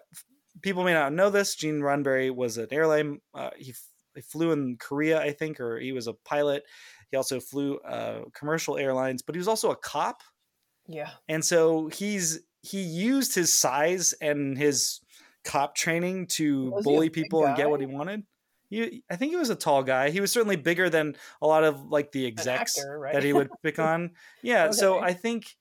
[0.62, 1.56] people may not know this.
[1.56, 3.20] Gene Roddenberry was an airline.
[3.34, 3.84] Uh, he, f-
[4.16, 6.64] he flew in Korea, I think, or he was a pilot.
[7.12, 10.22] He also flew uh, commercial airlines, but he was also a cop
[10.88, 11.10] Yeah.
[11.30, 15.00] and so he's he used his size and his
[15.44, 18.24] cop training to Was bully people and get what he wanted.
[18.72, 20.10] He, I think he was a tall guy.
[20.10, 23.14] He was certainly bigger than a lot of like the execs actor, right?
[23.14, 24.12] that he would pick on.
[24.42, 25.56] Yeah, so I think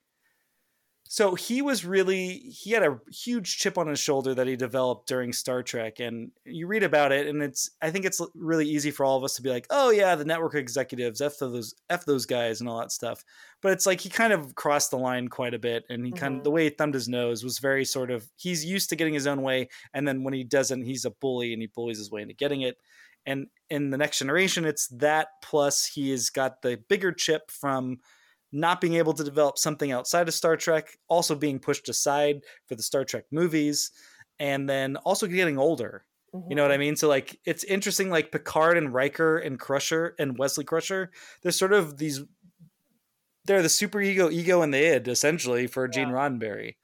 [1.06, 5.06] so he was really he had a huge chip on his shoulder that he developed
[5.06, 8.90] during Star Trek and you read about it and it's I think it's really easy
[8.90, 12.06] for all of us to be like, "Oh yeah, the network executives, f those f
[12.06, 13.22] those guys and all that stuff."
[13.60, 16.38] But it's like he kind of crossed the line quite a bit and he kind
[16.38, 19.14] of the way he thumbed his nose was very sort of he's used to getting
[19.14, 22.10] his own way and then when he doesn't, he's a bully and he bullies his
[22.10, 22.76] way into getting it.
[23.26, 27.98] And in the next generation, it's that plus he has got the bigger chip from
[28.54, 32.76] not being able to develop something outside of Star Trek, also being pushed aside for
[32.76, 33.90] the Star Trek movies,
[34.38, 36.04] and then also getting older.
[36.48, 36.96] You know what I mean?
[36.96, 41.12] So like it's interesting, like Picard and Riker and Crusher and Wesley Crusher,
[41.42, 42.22] they're sort of these
[43.44, 46.14] they're the super ego, ego and the id, essentially, for Gene Yeah.
[46.14, 46.76] Roddenberry.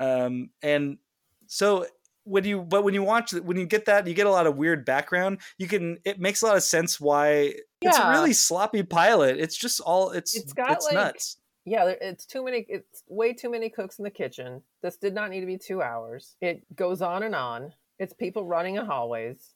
[0.00, 0.98] Um, and
[1.46, 1.86] so
[2.24, 4.56] when you but when you watch when you get that, you get a lot of
[4.56, 5.40] weird background.
[5.58, 9.38] You can it makes a lot of sense why it's a really sloppy pilot.
[9.38, 11.38] It's just all it's It's it's, got, like, nuts.
[11.64, 12.64] Yeah, it's too many.
[12.68, 14.62] It's way too many cooks in the kitchen.
[14.82, 16.36] This did not need to be two hours.
[16.40, 17.72] It goes on and on.
[17.98, 19.54] It's people running in hallways.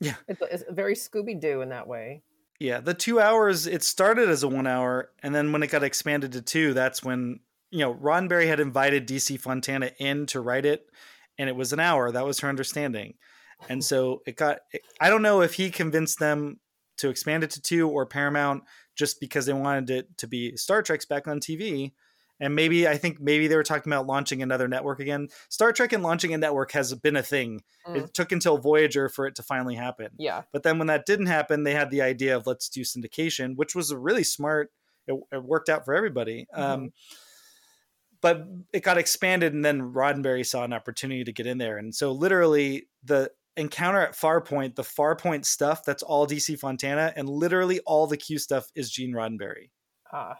[0.00, 0.16] Yeah.
[0.28, 2.22] it's, it's very Scooby Doo in that way.
[2.58, 5.82] Yeah, the two hours it started as a one hour, and then when it got
[5.82, 10.64] expanded to two, that's when you know Roddenberry had invited DC Fontana in to write
[10.64, 10.88] it,
[11.38, 12.10] and it was an hour.
[12.10, 13.14] That was her understanding,
[13.68, 14.58] and so it got.
[15.00, 16.60] I don't know if he convinced them
[16.98, 20.82] to expand it to two or Paramount just because they wanted it to be Star
[20.82, 21.92] Trek's back on TV.
[22.40, 25.28] And maybe I think maybe they were talking about launching another network again.
[25.48, 27.62] Star Trek and launching a network has been a thing.
[27.86, 27.96] Mm.
[27.96, 30.08] It took until Voyager for it to finally happen.
[30.18, 33.56] Yeah, But then when that didn't happen, they had the idea of let's do syndication,
[33.56, 34.72] which was a really smart.
[35.06, 36.46] It, it worked out for everybody.
[36.52, 36.92] Um,
[38.24, 41.94] but it got expanded, and then Roddenberry saw an opportunity to get in there, and
[41.94, 47.80] so literally the encounter at Farpoint, the Farpoint stuff, that's all DC Fontana, and literally
[47.80, 49.68] all the Q stuff is Gene Roddenberry,
[50.10, 50.36] ah,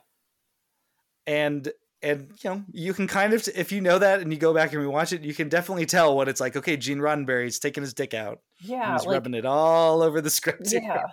[1.27, 1.71] and
[2.01, 4.73] and you know you can kind of if you know that and you go back
[4.73, 6.57] and rewatch it, you can definitely tell what it's like.
[6.57, 10.31] Okay, Gene Roddenberry's taking his dick out, yeah, he's like rubbing it all over the
[10.31, 10.73] script.
[10.73, 11.05] yeah,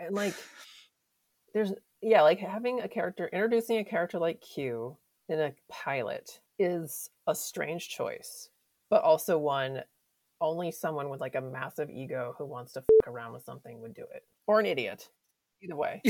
[0.00, 0.34] and like
[1.54, 1.72] there's
[2.02, 4.96] yeah, like having a character introducing a character like Q
[5.28, 8.50] in a pilot is a strange choice,
[8.90, 9.82] but also one
[10.40, 13.94] only someone with like a massive ego who wants to fuck around with something would
[13.94, 15.08] do it, or an idiot.
[15.60, 16.00] Either way,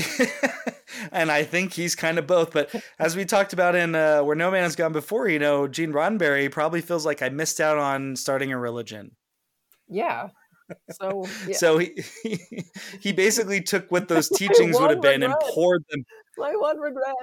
[1.12, 2.52] and I think he's kind of both.
[2.52, 5.66] But as we talked about in uh, Where No Man Has Gone Before, you know,
[5.66, 9.12] Gene Roddenberry probably feels like I missed out on starting a religion.
[9.88, 10.28] yeah.
[10.90, 12.04] So yeah, So he,
[13.00, 16.04] he basically took what those teachings would have been and poured them.
[16.36, 17.14] my one regret,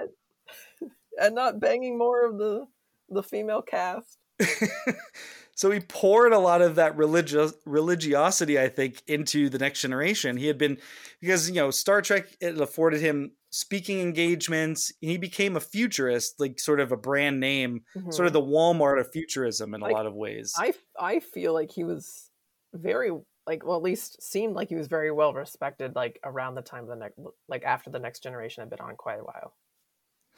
[1.19, 2.67] and not banging more of the
[3.10, 4.17] the female cast.
[5.56, 10.38] so he poured a lot of that religious religiosity, I think, into the next generation.
[10.38, 10.78] He had been
[11.21, 14.91] because you know Star Trek it afforded him speaking engagements.
[14.99, 18.34] He became a futurist, like sort of a brand name, sort of mm-hmm.
[18.34, 20.54] the Walmart of futurism in a lot of ways.
[20.58, 22.30] I I feel like he was
[22.73, 23.12] very
[23.47, 26.84] like well at least seemed like he was very well respected like around the time
[26.84, 29.54] of the next like after the next generation had been on quite a while.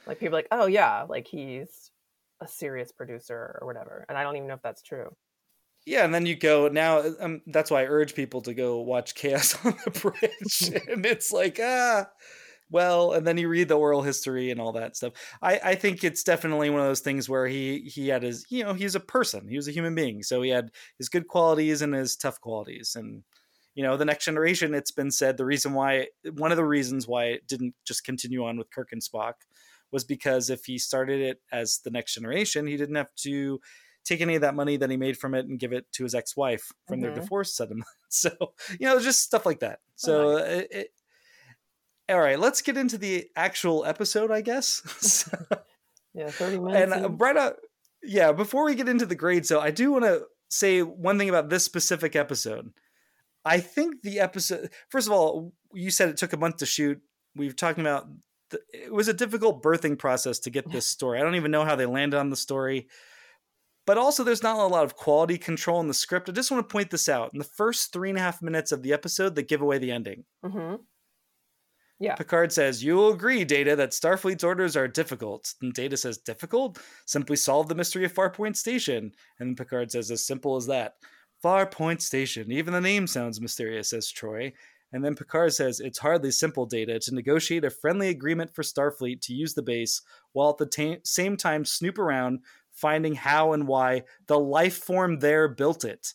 [0.05, 1.91] Like people like oh yeah like he's
[2.39, 5.15] a serious producer or whatever and I don't even know if that's true.
[5.87, 7.01] Yeah, and then you go now.
[7.17, 11.31] Um, that's why I urge people to go watch Chaos on the Bridge, and it's
[11.31, 12.07] like ah,
[12.69, 15.13] well, and then you read the oral history and all that stuff.
[15.41, 18.65] I I think it's definitely one of those things where he he had his you
[18.65, 21.81] know he's a person, he was a human being, so he had his good qualities
[21.81, 23.23] and his tough qualities, and
[23.73, 24.73] you know the next generation.
[24.73, 28.43] It's been said the reason why one of the reasons why it didn't just continue
[28.45, 29.33] on with Kirk and Spock
[29.91, 33.59] was because if he started it as the next generation, he didn't have to
[34.05, 36.15] take any of that money that he made from it and give it to his
[36.15, 37.15] ex-wife from their Mhm.
[37.15, 37.87] divorce settlement.
[38.09, 38.31] So,
[38.79, 39.79] you know, just stuff like that.
[39.95, 40.87] So, it, it,
[42.09, 44.81] all right, let's get into the actual episode, I guess.
[45.01, 45.37] So-
[46.13, 46.93] Yeah, thirty minutes.
[46.93, 47.17] and uh, in.
[47.17, 47.57] right up,
[48.01, 51.27] yeah, before we get into the grades, though, I do want to say one thing
[51.29, 52.71] about this specific episode.
[53.43, 57.01] I think the episode, first of all, you said it took a month to shoot.
[57.35, 58.07] We've talking about
[58.73, 61.19] it was a difficult birthing process to get this story.
[61.19, 62.87] I don't even know how they landed on the story.
[63.85, 66.27] But also, there's not a lot of quality control in the script.
[66.27, 67.31] I just want to point this out.
[67.33, 69.91] In the first three and a half minutes of the episode, they give away the
[69.91, 70.25] ending.
[70.43, 70.79] Mhm.
[71.99, 72.15] Yeah.
[72.15, 75.53] Picard says, You will agree, Data, that Starfleet's orders are difficult.
[75.61, 76.79] And Data says, Difficult?
[77.05, 79.13] Simply solve the mystery of Farpoint Station.
[79.39, 80.95] And Picard says, As simple as that.
[81.43, 82.51] Farpoint Station.
[82.51, 84.53] Even the name sounds mysterious, says Troi.
[84.93, 89.21] And then Picard says, It's hardly simple, Data, to negotiate a friendly agreement for Starfleet
[89.21, 92.39] to use the base while at the ta- same time snoop around,
[92.71, 96.13] finding how and why the life form there built it.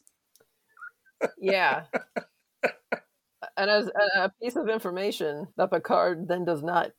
[1.38, 1.84] Yeah.
[3.56, 6.92] and as a, a piece of information that Picard then does not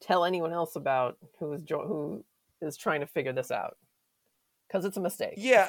[0.00, 2.24] tell anyone else about who is jo- who
[2.62, 3.76] is trying to figure this out
[4.70, 5.34] because it's a mistake.
[5.36, 5.68] Yeah,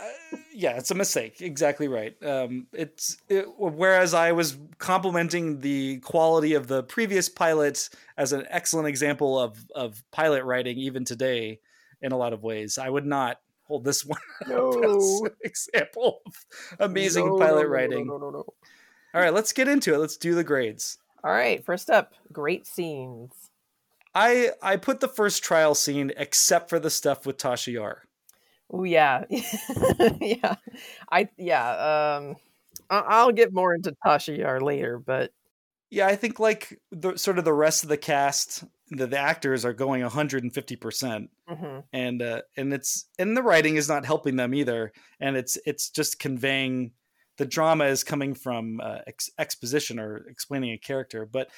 [0.54, 1.42] yeah, it's a mistake.
[1.42, 2.16] Exactly right.
[2.24, 8.46] Um, it's it, whereas I was complimenting the quality of the previous pilots as an
[8.50, 11.60] excellent example of of pilot writing, even today,
[12.02, 12.78] in a lot of ways.
[12.78, 15.22] I would not hold this one up as No.
[15.26, 16.46] an example of
[16.80, 18.08] amazing No, pilot no, no, no, writing.
[18.08, 18.46] no, no, no.
[19.14, 19.98] All right, let's get into it.
[19.98, 20.98] Let's do the grades.
[21.24, 23.32] All right, first up, great scenes.
[24.14, 28.04] I I put the first trial scene except for the stuff with Tasha Yar.
[28.72, 29.26] Oh yeah,
[30.22, 30.56] yeah.
[31.12, 32.18] I yeah.
[32.18, 32.36] Um,
[32.90, 35.32] I'll get more into Tasha Yar later, but
[35.90, 39.66] Yeah, I think like the sort of the rest of the cast, the, the actors
[39.66, 41.84] are going 150 percent, mhm.
[41.92, 45.90] and uh, and it's and the writing is not helping them either, and it's it's
[45.90, 46.92] just conveying
[47.38, 51.50] the drama is coming from uh, ex- exposition or explaining a character, but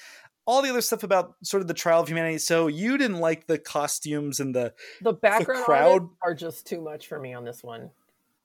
[0.46, 2.38] all the other stuff about sort of the trial of humanity.
[2.38, 7.08] So you didn't like the costumes and the the background crowd- are just too much
[7.08, 7.92] for me on this one.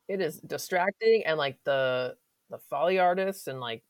[0.08, 2.16] It is distracting, and like the
[2.50, 3.82] the Foley artists and like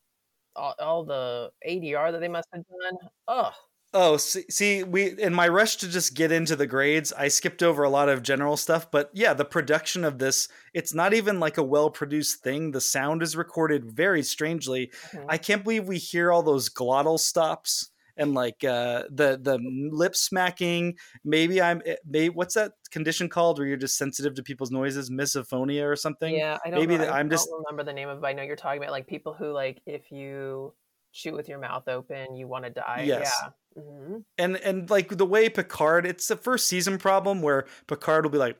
[0.56, 3.10] all, all the ADR that they must have done.
[3.28, 3.54] Ugh.
[3.94, 7.62] Oh, see, see, we in my rush to just get into the grades, I skipped
[7.62, 8.90] over a lot of general stuff.
[8.90, 12.72] But yeah, the production of this, it's not even like a well produced thing.
[12.72, 14.90] The sound is recorded very strangely.
[15.12, 15.24] Mhm.
[15.28, 17.88] I can't believe we hear all those glottal stops
[18.18, 19.58] and like uh, the the
[19.92, 20.96] lip smacking.
[21.24, 25.84] Maybe I'm, maybe what's that condition called where you're just sensitive to people's noises, misophonia
[25.86, 26.34] or something?
[26.34, 26.80] Yeah, I don't.
[26.80, 28.18] maybe know, the- I I'm don't just- remember the name of.
[28.18, 30.74] it, but I know you're talking about like people who like if you
[31.12, 33.04] chew with your mouth open, you want to die.
[33.06, 33.32] Yes.
[33.42, 33.48] Yeah.
[33.78, 38.30] Hmm and and like the way Picard, it's the first season problem where Picard will
[38.30, 38.56] be like,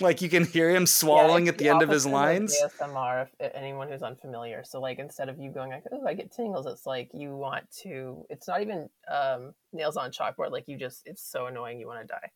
[0.00, 2.56] like you can hear him swallowing at the, end of his lines.
[2.62, 4.62] ASMR, if anyone who's unfamiliar.
[4.64, 7.70] So like instead of you going like, oh, I get tingles, it's like you want
[7.82, 8.24] to.
[8.30, 10.50] It's not even um, nails on chalkboard.
[10.50, 11.80] Like you just, it's so annoying.
[11.80, 12.30] You want to die.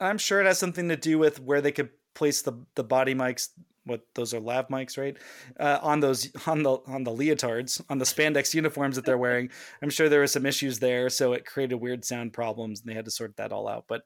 [0.00, 3.14] I'm sure it has something to do with where they could place the the body
[3.14, 3.50] mics.
[3.86, 5.16] What those are lav mics, right?
[5.60, 9.50] Uh, on those on the on the leotards on the spandex uniforms that they're wearing.
[9.82, 12.94] I'm sure there were some issues there, so it created weird sound problems, and they
[12.94, 13.84] had to sort that all out.
[13.86, 14.02] But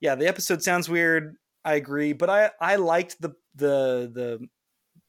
[0.00, 1.36] yeah, the episode sounds weird.
[1.64, 4.48] I agree, but I I liked the the the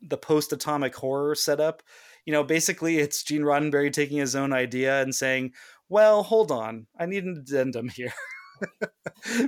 [0.02, 1.84] the post atomic horror setup.
[2.26, 5.54] You know, basically it's Gene Roddenberry taking his own idea and saying,
[5.90, 8.14] "Well, hold on, I need an addendum here."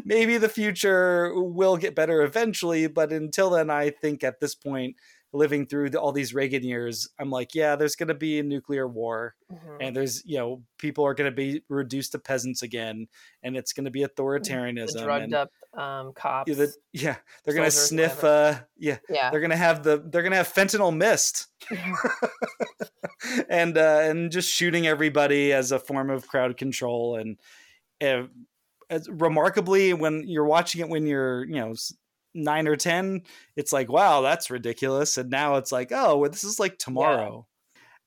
[0.05, 4.95] maybe the future will get better eventually, but until then, I think at this point,
[5.35, 8.43] living through the, all these Reagan years, I'm like, yeah, there's going to be a
[8.43, 9.77] nuclear war, Mhm.
[9.81, 13.07] and there's you know people are going to be reduced to peasants again,
[13.41, 14.93] and it's going to be authoritarianism.
[14.93, 16.49] the drugged and, up um, cops.
[16.49, 18.23] yeah, the- yeah, they're going to sniff.
[18.23, 19.31] Uh, yeah, yeah.
[19.31, 21.47] they're going to have the they're going to have fentanyl mist.
[23.49, 27.37] and uh, and just shooting everybody as a form of crowd control and
[28.01, 28.27] uh,
[28.89, 31.73] as remarkably when you're watching it when you're you know
[32.35, 33.21] nine or ten
[33.55, 35.17] it's like wow that's ridiculous.
[35.17, 37.47] And now it's like oh well, this is like tomorrow.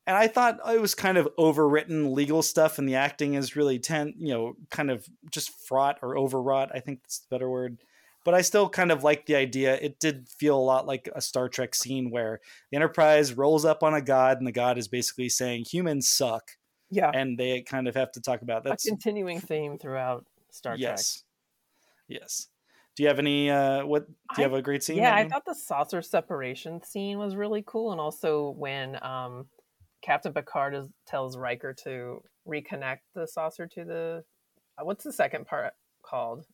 [0.09, 3.79] And i thought it was kind of overwritten legal stuff and the acting is really
[3.79, 7.79] ten you know kind of just fraught or overwrought i think that's the better word.
[8.27, 9.79] But I still kind of like the idea.
[9.81, 12.41] It did feel a lot like a Star Trek scene where
[12.73, 16.51] the Enterprise rolls up on a god, and the god is basically saying humans suck,
[16.91, 17.13] yeah.
[17.15, 21.25] and they kind of have to talk about a that's continuing theme throughout Star yes,
[22.09, 22.49] yes.
[22.97, 23.51] Do you have any?
[23.51, 24.97] Uh, what do you I- have a great scene?
[24.97, 29.47] Yeah, I thought the saucer separation scene was really cool, and also when um,
[30.03, 34.25] Captain Picard is, tells Riker to reconnect the saucer to the
[34.79, 36.47] uh, what's the second part called?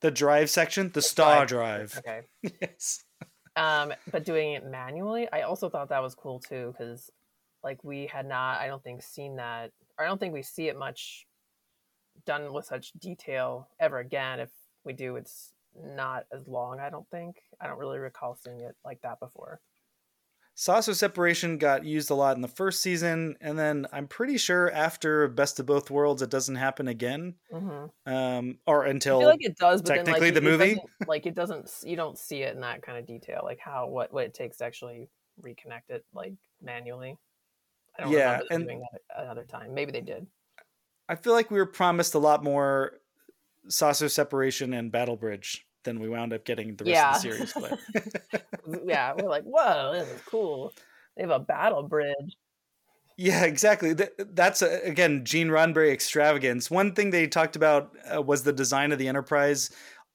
[0.00, 1.92] the drive section, the star drive.
[1.92, 2.26] drive.
[2.42, 2.56] Okay.
[2.62, 3.04] yes.
[3.56, 7.08] um but doing it manually i also thought that was cool too because
[7.62, 10.66] like we had not i don't think seen that or i don't think we see
[10.66, 11.24] it much
[12.26, 14.40] done with such detail ever again.
[14.40, 14.50] If
[14.84, 17.36] we do it's not as long i don't think.
[17.60, 19.60] I don't really recall seeing it like that before.
[20.56, 24.70] Saucer separation got used a lot in the first season, and then I'm pretty sure
[24.70, 29.28] after Best of Both Worlds, it doesn't happen again, hmm um, or i until feel
[29.30, 30.80] like it does but technically then, like, the movie?
[31.08, 34.12] like it doesn't you don't see it in that kind of detail like how what
[34.12, 35.08] what it takes to actually
[35.42, 37.18] reconnect it like manually.
[37.98, 39.74] I don't Yeah, remember and- doing that another time.
[39.74, 40.24] Maybe they did
[41.08, 43.00] I feel like we were promised a lot more
[43.68, 47.08] saucer separation and battle bridge than we wound up getting the rest Yeah.
[47.08, 47.54] of the series.
[47.54, 47.78] But
[48.86, 50.74] yeah, we're like, whoa, this is cool.
[51.16, 52.36] They have a battle bridge.
[53.16, 53.94] yeah, exactly.
[54.18, 56.70] That's uh again Gene Roddenberry extravagance.
[56.70, 59.70] One thing they talked about uh, was the design of the Enterprise.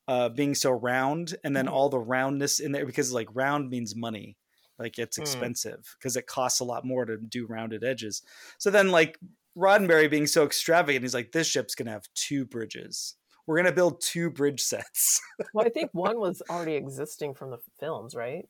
[0.09, 1.73] uh, being so round, and then Mhm.
[1.73, 4.37] all the roundness in there because like round means money,
[4.79, 5.19] like it's Mm.
[5.19, 8.23] expensive because it costs a lot more to do rounded edges.
[8.57, 9.19] So then like
[9.59, 13.15] Roddenberry being so extravagant, he's like, this ship's gonna have two bridges.
[13.45, 15.19] We're gonna build two bridge sets.
[15.53, 18.47] Well, I think one was already existing from the films, right?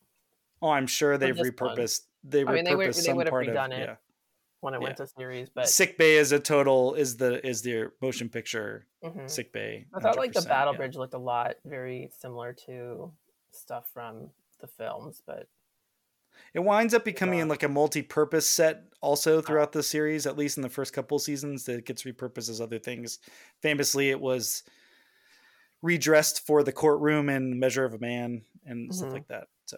[0.61, 1.75] oh, I'm sure they've this one.
[1.77, 2.01] repurposed.
[2.23, 3.95] They I mean, they would- repurposed they some would have part of it, yeah.
[4.61, 4.83] When it Yeah.
[4.83, 8.85] went to series, but Sick Bay is a total is the is the motion picture
[9.03, 9.29] mhm.
[9.29, 9.85] Sick Bay.
[9.93, 10.77] I thought like the Battle yeah.
[10.79, 13.13] Bridge looked a lot very similar to
[13.51, 14.29] stuff from
[14.59, 15.47] the films, but
[16.53, 17.45] It winds up becoming Yeah.
[17.47, 21.65] like a multi-purpose set also throughout the series, at least in the first couple seasons.
[21.65, 23.19] That it gets repurposed as other things.
[23.61, 24.63] Famously, it was
[25.81, 29.13] redressed for the courtroom and Measure of a Man and stuff Mhm.
[29.13, 29.47] like that.
[29.65, 29.77] So,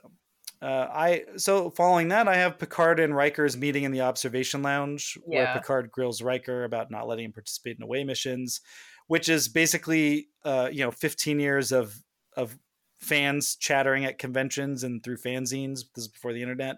[0.62, 5.18] uh, I so following that, I have Picard and Riker's meeting in the observation lounge,
[5.24, 8.62] where Picard grills Riker about not letting him participate in away missions,
[9.07, 12.01] which is basically uh, you know 15 years of
[12.36, 12.57] of
[13.02, 15.84] fans chattering at conventions and through fanzines.
[15.95, 16.78] This is before the internet.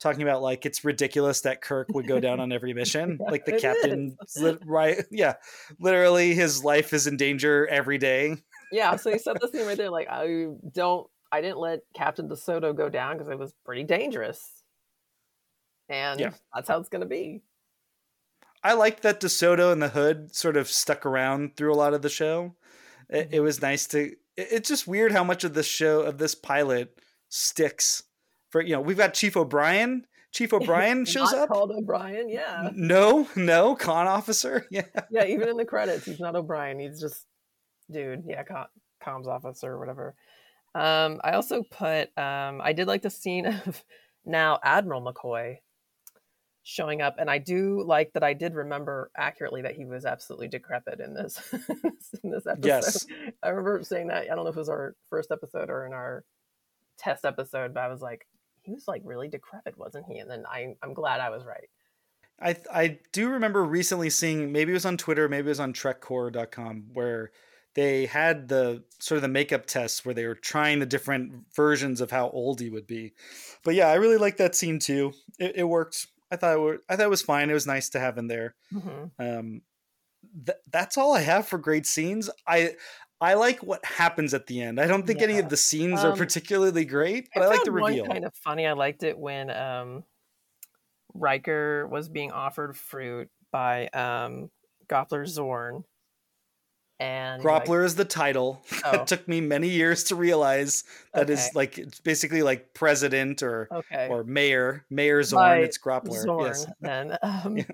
[0.00, 3.18] Talking about like it's ridiculous that Kirk would go down on every mission.
[3.20, 4.98] Yeah, like the captain, lit- right?
[5.10, 5.34] Yeah,
[5.78, 8.36] literally, his life is in danger every day.
[8.72, 8.96] yeah.
[8.96, 12.76] So he said the scene right there, like I don't, I didn't let Captain DeSoto
[12.76, 14.42] go down because it was pretty dangerous,
[15.88, 16.30] and Yeah.
[16.54, 17.42] that's how it's going to be.
[18.62, 22.02] I liked that DeSoto and the Hood sort of stuck around through a lot of
[22.02, 22.54] the show.
[23.08, 23.34] It, Mm-hmm.
[23.36, 24.14] it was nice to.
[24.36, 28.02] It- It's just weird how much of this show of this pilot sticks.
[28.50, 30.06] For you know, we've got Chief O'Brien.
[30.32, 31.48] Chief O'Brien shows up.
[31.48, 32.28] called O'Brien.
[32.28, 34.66] Yeah, No, no, con officer.
[34.70, 35.24] Yeah, yeah.
[35.26, 36.78] Even in the credits, he's not O'Brien.
[36.78, 37.26] He's just
[37.90, 38.24] dude.
[38.26, 38.66] Yeah, com-
[39.04, 40.14] comms officer or whatever.
[40.74, 42.16] Um, I also put.
[42.18, 43.82] Um, I did like the scene of
[44.24, 45.58] now Admiral McCoy
[46.64, 48.24] showing up, and I do like that.
[48.24, 51.40] I did remember accurately that he was absolutely decrepit in this
[52.24, 52.66] in this episode.
[52.66, 53.06] Yes.
[53.42, 54.24] I remember saying that.
[54.24, 56.24] I don't know if it was our first episode or in our
[56.98, 58.26] test episode, but I was like,
[58.62, 60.18] he was like really decrepit, wasn't he?
[60.18, 61.68] And then I, I'm glad I was right.
[62.40, 65.72] I I do remember recently seeing maybe it was on Twitter, maybe it was on
[65.72, 67.30] TrekCore.com where
[67.74, 72.00] they had the sort of the makeup tests where they were trying the different versions
[72.00, 73.12] of how old he would be.
[73.64, 75.12] But yeah, I really like that scene too.
[75.38, 76.06] It, it worked.
[76.34, 77.48] I thought it were, I thought it was fine.
[77.50, 78.54] It was nice to have in there.
[78.72, 79.10] Mhm.
[79.18, 79.62] Um,
[80.46, 82.28] th- that's all I have for great scenes.
[82.46, 82.74] I
[83.20, 84.78] I like what happens at the end.
[84.80, 87.72] I don't think any of the scenes are Um, particularly great, but I, like the
[87.72, 88.06] reveal.
[88.06, 88.66] Kind of funny.
[88.66, 90.04] I liked it when um,
[91.14, 94.50] Riker was being offered fruit by um,
[94.88, 95.84] Groppler Zorn,
[97.00, 98.62] and like- Groppler is the title.
[98.84, 99.00] Oh.
[99.00, 100.84] it took me many years to realize
[101.14, 101.50] that is Okay.
[101.54, 104.84] like it's basically like president or okay, or mayor.
[104.90, 105.40] Mayor Zorn.
[105.42, 106.20] By it's Groppler.
[106.22, 106.46] Zorn.
[106.46, 106.66] Yes.
[106.80, 107.64] Then, um, Yeah.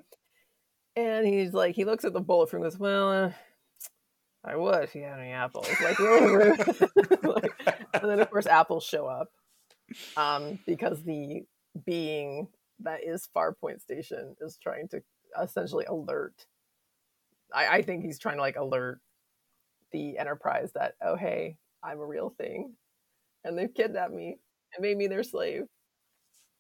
[0.97, 3.33] and he's like, he looks at the bullet and goes, "Well, uh,
[4.45, 6.59] I would if you had any apples." Like, rude.
[7.23, 7.53] Like,
[7.95, 9.29] and then of course apples show up,
[10.17, 11.43] um, because the
[11.85, 12.47] being
[12.81, 15.03] that is Farpoint Station is trying to
[15.43, 16.47] essentially alert.
[17.53, 19.01] I, I think he's trying to like alert
[19.93, 22.75] the Enterprise that oh hey I'm a real thing,
[23.45, 24.39] and they've kidnapped me
[24.75, 25.63] and made me their slave.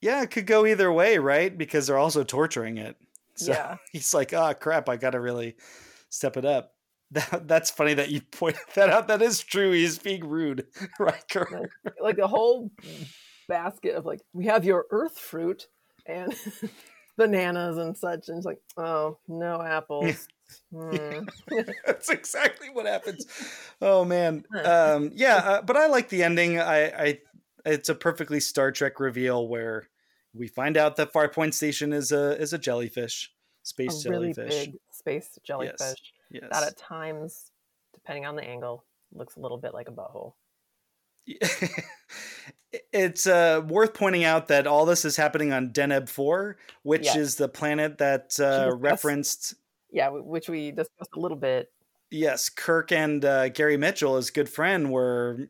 [0.01, 1.57] Yeah, it could go either way, right?
[1.57, 2.97] Because they're also torturing it.
[3.37, 3.76] So Yeah.
[3.93, 5.57] he's like, oh crap, I gotta really
[6.09, 6.72] step it up.
[7.12, 9.09] That, that's funny that you pointed that out.
[9.09, 9.72] That is true.
[9.72, 10.68] He's being rude,
[11.01, 11.68] right Riker.
[12.01, 12.70] like a whole
[13.49, 15.66] basket of like we have your earth fruit
[16.07, 16.33] and
[17.18, 20.28] bananas and such and it's like oh no apples
[20.72, 21.24] Hmm.
[21.86, 23.26] That's exactly what happens.
[23.82, 26.59] Oh man, um, yeah, uh, but I like the ending.
[26.61, 27.18] I, I,
[27.64, 29.88] it's a perfectly Star Trek reveal where
[30.34, 33.32] we find out that Farpoint Station is a is a jellyfish,
[33.62, 34.66] space a really jellyfish.
[34.66, 36.44] big space jellyfish Yes.
[36.53, 37.51] that at times
[37.94, 40.34] depending on the angle looks a little bit like a butthole
[42.92, 47.16] it's uh, worth pointing out that all this is happening on Deneb 4, which Yes.
[47.16, 49.55] is the planet that uh, referenced.
[49.93, 51.70] Yeah which we discussed a little bit
[52.11, 55.49] Yes, Kirk and uh, Gary Mitchell, his good friend, were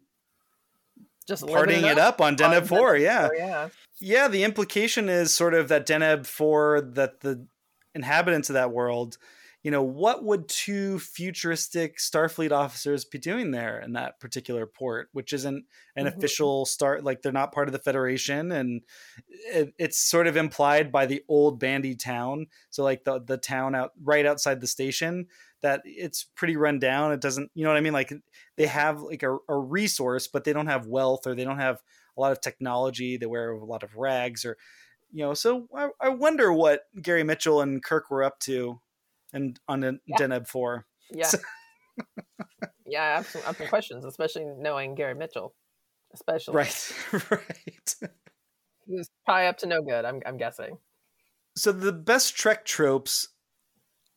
[1.27, 2.95] just partying it up on Deneb 4.
[2.97, 3.27] Deneb Yeah.
[3.29, 3.69] 4, yeah
[3.99, 7.47] Yeah, the implication is sort of that Deneb 4, that the
[7.95, 9.17] inhabitants of that world,
[9.63, 15.09] you know, what would two futuristic Starfleet officers be doing there in that particular port,
[15.13, 16.07] which isn't an Mhm.
[16.07, 18.53] official start, like they're not part of the Federation.
[18.53, 18.83] And
[19.29, 22.47] it, it's sort of implied by the old bandy town.
[22.71, 25.27] So, like the, the town out right outside the station,
[25.61, 27.13] that it's pretty run down.
[27.13, 27.93] It doesn't, you know what I mean?
[27.93, 28.13] Like
[28.57, 31.83] they have like a, a resource, but they don't have wealth or they don't have
[32.17, 33.17] a lot of technology.
[33.17, 34.57] They wear a lot of rags or,
[35.13, 38.81] you know, so I, I wonder what Gary Mitchell and Kirk were up to
[39.33, 40.17] and on the Yeah.
[40.19, 40.87] Deneb 4.
[41.13, 41.31] yeah
[42.87, 45.55] Yeah, I have some, I have some questions, especially knowing Gary Mitchell,
[46.15, 46.93] especially right,
[47.31, 47.95] right.
[48.87, 50.05] he was probably up to no good.
[50.05, 50.79] I'm I'm guessing.
[51.57, 53.29] So the best Trek tropes.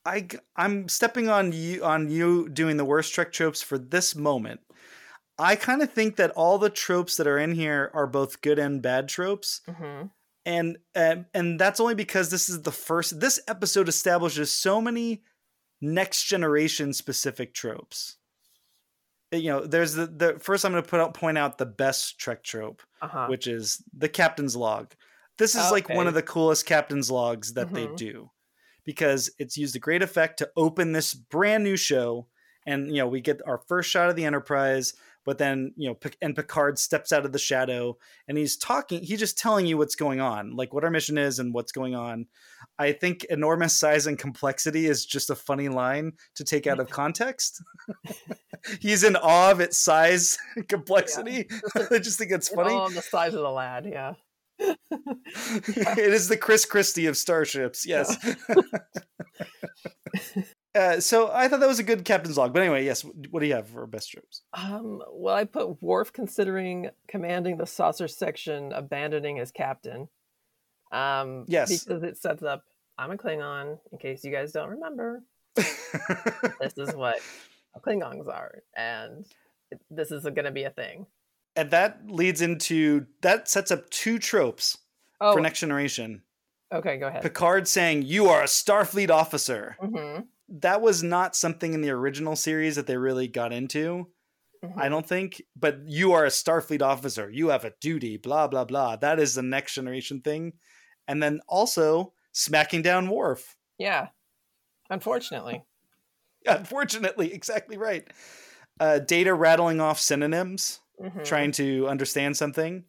[0.05, 4.61] I I'm stepping on you on you doing the worst Trek tropes for this moment.
[5.38, 8.59] I kind of think that all the tropes that are in here are both good
[8.59, 9.61] and bad tropes.
[9.68, 10.03] hmm
[10.46, 15.24] and and and that's only because this is the first this episode establishes so many
[15.82, 18.18] next generation specific tropes.
[19.32, 22.20] You know there's the, the first i'm going to put out point out the best
[22.20, 23.26] trek trope Uh-huh.
[23.28, 24.94] which is the captain's log.
[25.39, 27.98] This is like one of the coolest captain's logs that they Mhm.
[27.98, 28.30] do
[28.86, 32.28] because it's used a great effect to open this brand new show.
[32.68, 34.94] And you know we get our first shot of the enterprise
[35.26, 37.97] but then you know and picard steps out of the shadow
[38.28, 41.39] and he's talking he's just telling you what's going on like what our mission is
[41.39, 42.26] and what's going on
[42.80, 46.89] i think enormous size and complexity is just a funny line to take out of
[46.89, 47.61] context
[48.80, 51.47] he's in awe of its size and complexity
[51.91, 54.13] i just think it's And funny all the size of the lad, yeah.
[54.59, 57.86] it is the Chris Christie of starships.
[57.86, 58.15] Yes.
[60.76, 62.53] Uh, so I thought that was a good captain's log.
[62.53, 63.03] But anyway, yes.
[63.03, 64.41] What do you have for best tropes?
[64.53, 70.07] Um, well, I put Worf considering commanding the saucer section, abandoning his captain.
[70.91, 71.84] Um, Yes.
[71.84, 72.63] because it sets up.
[72.97, 73.80] I'm a Klingon.
[73.91, 75.24] In case you guys don't remember,
[75.55, 77.19] this is what
[77.86, 79.26] Klingons are, and
[79.89, 81.07] this is going to be a thing.
[81.55, 84.78] and that leads into that sets up two tropes
[85.21, 86.21] Oh, for next generation.
[86.74, 87.21] okay, go ahead.
[87.24, 90.19] Picard saying, "You are a Starfleet officer." hmm
[90.50, 94.08] That was not something in the original series that they really got into.
[94.64, 94.80] Mm-hmm.
[94.80, 97.30] I don't think, but you are a Starfleet officer.
[97.30, 98.96] You have a duty, blah, blah, blah.
[98.96, 100.54] That is the next generation thing.
[101.08, 103.56] And then also smacking down Worf.
[103.78, 104.08] Yeah,
[104.89, 105.64] unfortunately.
[106.46, 108.06] Unfortunately, exactly right.
[108.78, 111.24] Uh, Data rattling off synonyms, Mhm.
[111.24, 112.84] trying to understand something.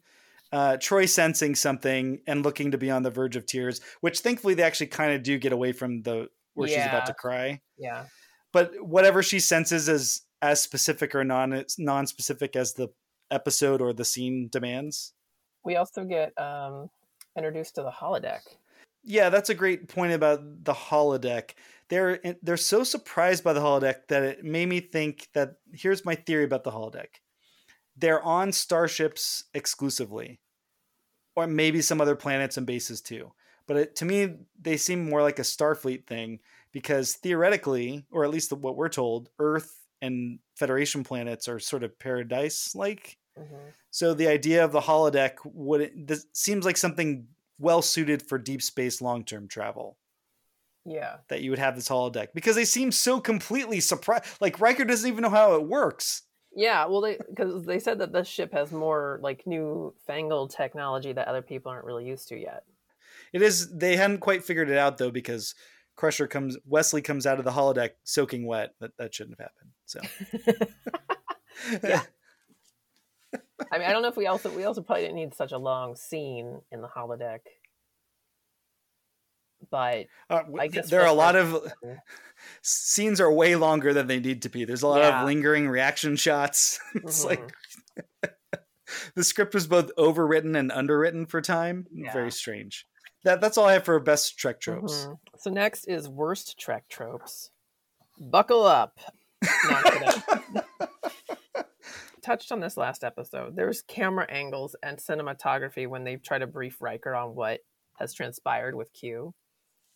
[0.51, 4.53] Uh, Troi sensing something and looking to be on the verge of tears, which thankfully
[4.55, 7.61] they actually kind of do get away from the where she's about to cry.
[7.77, 8.05] Yeah.
[8.51, 12.89] But whatever she senses is as specific or non non specific as the
[13.31, 15.13] episode or the scene demands.
[15.63, 16.89] We also get um,
[17.37, 18.41] introduced to the holodeck.
[19.03, 21.51] Yeah, that's a great point about the holodeck.
[21.89, 26.15] They're they're so surprised by the holodeck that it made me think that here's my
[26.15, 27.07] theory about the holodeck.
[27.97, 30.39] They're on starships exclusively,
[31.35, 33.31] or maybe some other planets and bases too.
[33.67, 36.39] But it, to me, they seem more like a Starfleet thing
[36.71, 41.97] because theoretically, or at least what we're told, Earth and Federation planets are sort of
[41.97, 43.17] paradise like.
[43.37, 43.73] Mhm.
[43.91, 47.27] So the idea of the holodeck would this seems like something
[47.59, 49.97] well suited for deep space long term travel.
[50.85, 51.17] Yeah.
[51.29, 54.25] That you would have this holodeck because they seem so completely surprised.
[54.39, 56.23] Like Riker doesn't even know how it works.
[56.55, 61.11] Yeah, well, they because they said that this ship has more like new fangled technology
[61.11, 62.63] that other people aren't really used to yet.
[63.35, 65.53] It is they hadn't quite figured it out though because
[65.97, 68.73] Crusher comes Wesley comes out of the holodeck soaking wet.
[68.79, 69.71] That that shouldn't have happened.
[69.85, 69.99] So
[71.89, 72.01] Yeah.
[73.71, 75.57] I mean, I don't know if we also we also probably didn't need such a
[75.57, 77.39] long scene in the holodeck,
[79.69, 81.71] but Uh, I guess there are a lot of
[82.61, 84.63] scenes are way longer than they need to be.
[84.65, 85.19] There's a lot Yeah.
[85.21, 86.79] of lingering reaction shots.
[86.95, 87.29] it's Mhm.
[87.29, 87.53] like
[89.15, 91.87] the script was both overwritten and underwritten for time.
[91.91, 92.13] Yeah.
[92.13, 92.85] Very strange.
[93.25, 95.05] That that's all I have for best Trek tropes.
[95.07, 95.19] Mhm.
[95.37, 97.51] so next is worst Trek tropes.
[98.19, 98.97] Buckle up.
[99.43, 100.23] No, I'm kidding.
[102.23, 103.55] Touched on this last episode.
[103.55, 107.59] There's camera angles and cinematography when they try to brief Riker on what
[107.99, 109.33] has transpired with Q.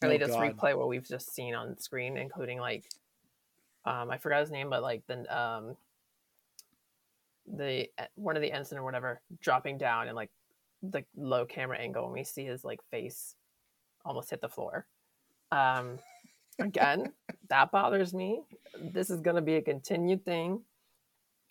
[0.01, 0.55] Or Oh, they just God.
[0.55, 2.85] replay what we've just seen on screen, including like
[3.85, 5.75] um I forgot his name, but like the um
[7.47, 10.29] the one of the ensign or whatever dropping down and like
[10.81, 13.35] the low camera angle and we see his like face
[14.05, 14.85] almost hit the floor.
[15.51, 15.99] Um
[16.59, 17.11] again,
[17.49, 18.41] that bothers me.
[18.79, 20.61] This is gonna be a continued thing.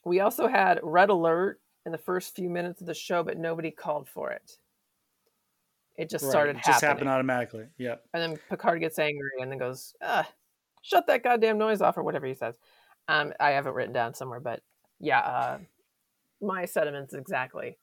[0.04, 3.70] We also had red alert in the first few minutes of the show, but nobody
[3.70, 4.58] called for it.
[5.96, 6.88] It just Right, started it just happening.
[6.88, 7.66] happened automatically.
[7.78, 8.04] Yep.
[8.14, 10.28] And then Picard gets angry and then goes, ah,
[10.82, 12.56] shut that goddamn noise off or whatever he says.
[13.08, 14.62] Um, I have it written down somewhere, but
[15.00, 15.58] yeah, uh,
[16.40, 17.78] my sentiments exactly.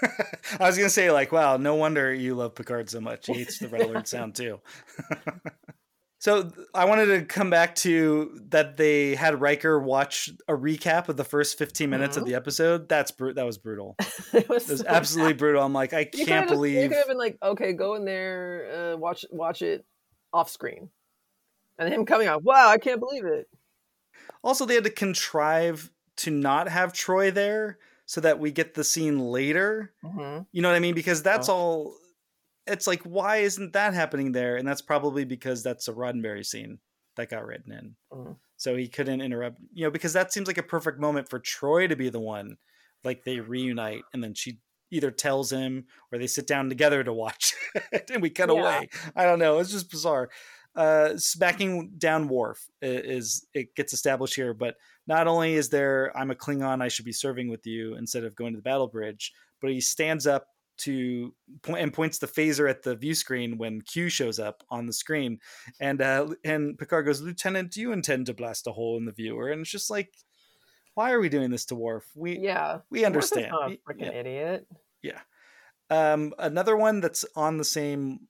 [0.60, 3.26] I was gonna say like, wow, no wonder you love Picard so much.
[3.26, 4.60] He hates the red alert sound too.
[6.18, 11.16] so I wanted to come back to that they had Riker watch a recap of
[11.16, 12.26] the first 15 minutes of Mhm.
[12.26, 12.88] the episode.
[12.88, 13.96] That's bru- that was brutal.
[14.32, 15.62] it was, It was so absolutely brutal.
[15.62, 18.92] I'm like, I You can't just- You could have been like, okay, go in there,
[18.94, 19.84] uh, watch watch it
[20.32, 20.90] off screen,
[21.78, 22.42] and him coming out.
[22.44, 23.48] Wow, I can't believe it.
[24.44, 27.78] Also, they had to contrive to not have Troi there
[28.12, 29.94] so that we get the scene later.
[30.02, 30.94] hmm You know what I mean?
[30.94, 31.54] Because that's Oh.
[31.54, 31.96] all.
[32.66, 34.56] It's like, why isn't that happening there?
[34.58, 36.78] And that's probably because that's a Roddenberry scene
[37.16, 37.96] that got written in.
[38.12, 38.36] Mhm.
[38.58, 41.88] So he couldn't interrupt, you know, because that seems like a perfect moment for Troi
[41.88, 42.58] to be the one.
[43.02, 44.60] Like they reunite and then she
[44.90, 47.54] either tells him or they sit down together to watch
[47.92, 48.60] it and we cut Yeah.
[48.60, 48.88] away.
[49.16, 49.58] I don't know.
[49.58, 50.28] It's just bizarre.
[50.74, 56.30] Uh, smacking down Worf is it gets established here, but not only is there I'm
[56.30, 59.32] a Klingon, I should be serving with you instead of going to the battle bridge,
[59.60, 60.46] but he stands up
[60.78, 64.86] to point and points the phaser at the view screen when Q shows up on
[64.86, 65.38] the screen,
[65.78, 69.12] and uh, and Picard goes, Lieutenant, do you intend to blast a hole in the
[69.12, 69.50] viewer?
[69.50, 70.14] And it's just like,
[70.94, 72.10] why are we doing this to Worf?
[72.16, 72.78] We Yeah.
[72.90, 73.50] we Worf is understand.
[73.52, 74.18] not a freaking yeah.
[74.20, 74.66] idiot.
[75.90, 78.20] Um, another one that's on the same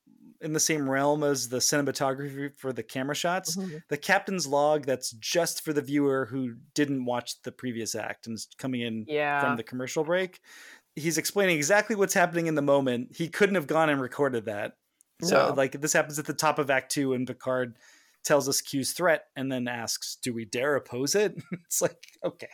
[0.42, 3.56] in the same realm as the cinematography for the camera shots.
[3.56, 3.80] Mhm.
[3.88, 8.34] The captain's log that's just for the viewer who didn't watch the previous act and
[8.34, 9.40] is coming in Yeah.
[9.40, 10.40] from the commercial break.
[10.96, 13.16] He's explaining exactly what's happening in the moment.
[13.16, 14.76] He couldn't have gone and recorded that.
[15.22, 15.54] So No.
[15.54, 17.78] like this happens at the top of Act Two, and Picard
[18.24, 21.34] tells us Q's threat, and then asks, "Do we dare oppose it?"
[21.64, 22.48] it's like okay,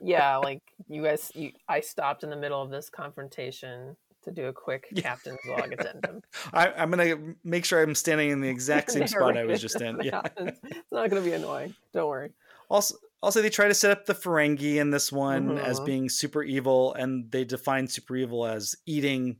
[0.00, 3.96] yeah, like you guys, you, I stopped in the middle of this confrontation
[4.28, 6.22] to do a quick captain's log addendum.
[6.52, 9.80] I, I'm gonna make sure I'm standing in the exact same spot I was just
[9.80, 9.98] in.
[10.02, 10.16] Yeah.
[10.22, 10.58] happens.
[10.64, 11.74] It's not going to be annoying.
[11.92, 12.32] Don't worry.
[12.70, 15.86] Also, also they try to set up the Ferengi in this one as Mhm.
[15.86, 19.38] being super evil, and they define super evil as eating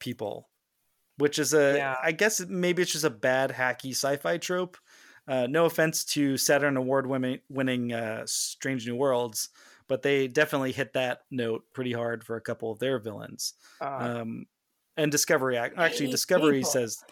[0.00, 0.48] people,
[1.16, 1.96] which is a, Yeah.
[2.02, 4.76] I guess maybe it's just a bad hacky sci-fi trope.
[5.26, 9.50] Uh, no offense to Saturn Award winning uh, Strange New Worlds,
[9.88, 13.54] but they definitely hit that note pretty hard for a couple of their villains.
[13.80, 14.46] Uh, Um,
[14.96, 16.70] and Discovery, actually, Discovery people.
[16.70, 17.02] says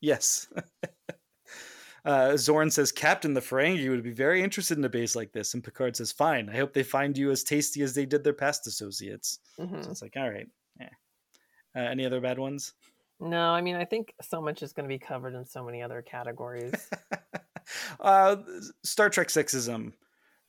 [0.00, 0.48] yes.
[2.04, 5.54] uh, Zorn says Captain the Ferengi would be very interested in a base like this,
[5.54, 6.48] and Picard says, "Fine.
[6.50, 9.82] I hope they find you as tasty as they did their past associates." mhm.
[9.84, 10.48] So it's like, all right.
[10.78, 10.88] Yeah.
[11.74, 12.74] Uh, any other bad ones?
[13.20, 15.80] No, I mean, I think so much is going to be covered in so many
[15.80, 16.72] other categories.
[18.00, 18.36] uh,
[18.84, 19.92] Star Trek sexism.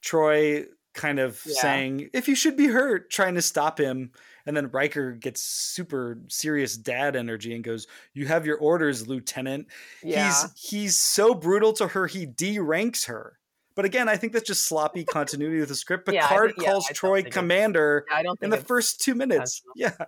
[0.04, 1.62] Troi kind of Yeah.
[1.62, 4.12] saying, "If you should be hurt," trying to stop him,
[4.46, 9.68] and then Riker gets super serious dad energy and goes, "You have your orders, Lieutenant."
[10.04, 10.28] Yeah.
[10.28, 13.40] He's he's so brutal to her, he de-ranks her.
[13.76, 16.08] But again, I think that's just sloppy continuity with the script.
[16.12, 19.62] Yeah, I Picard think- yeah, calls Troi commander I don't in the first two minutes.
[19.76, 19.94] Yeah.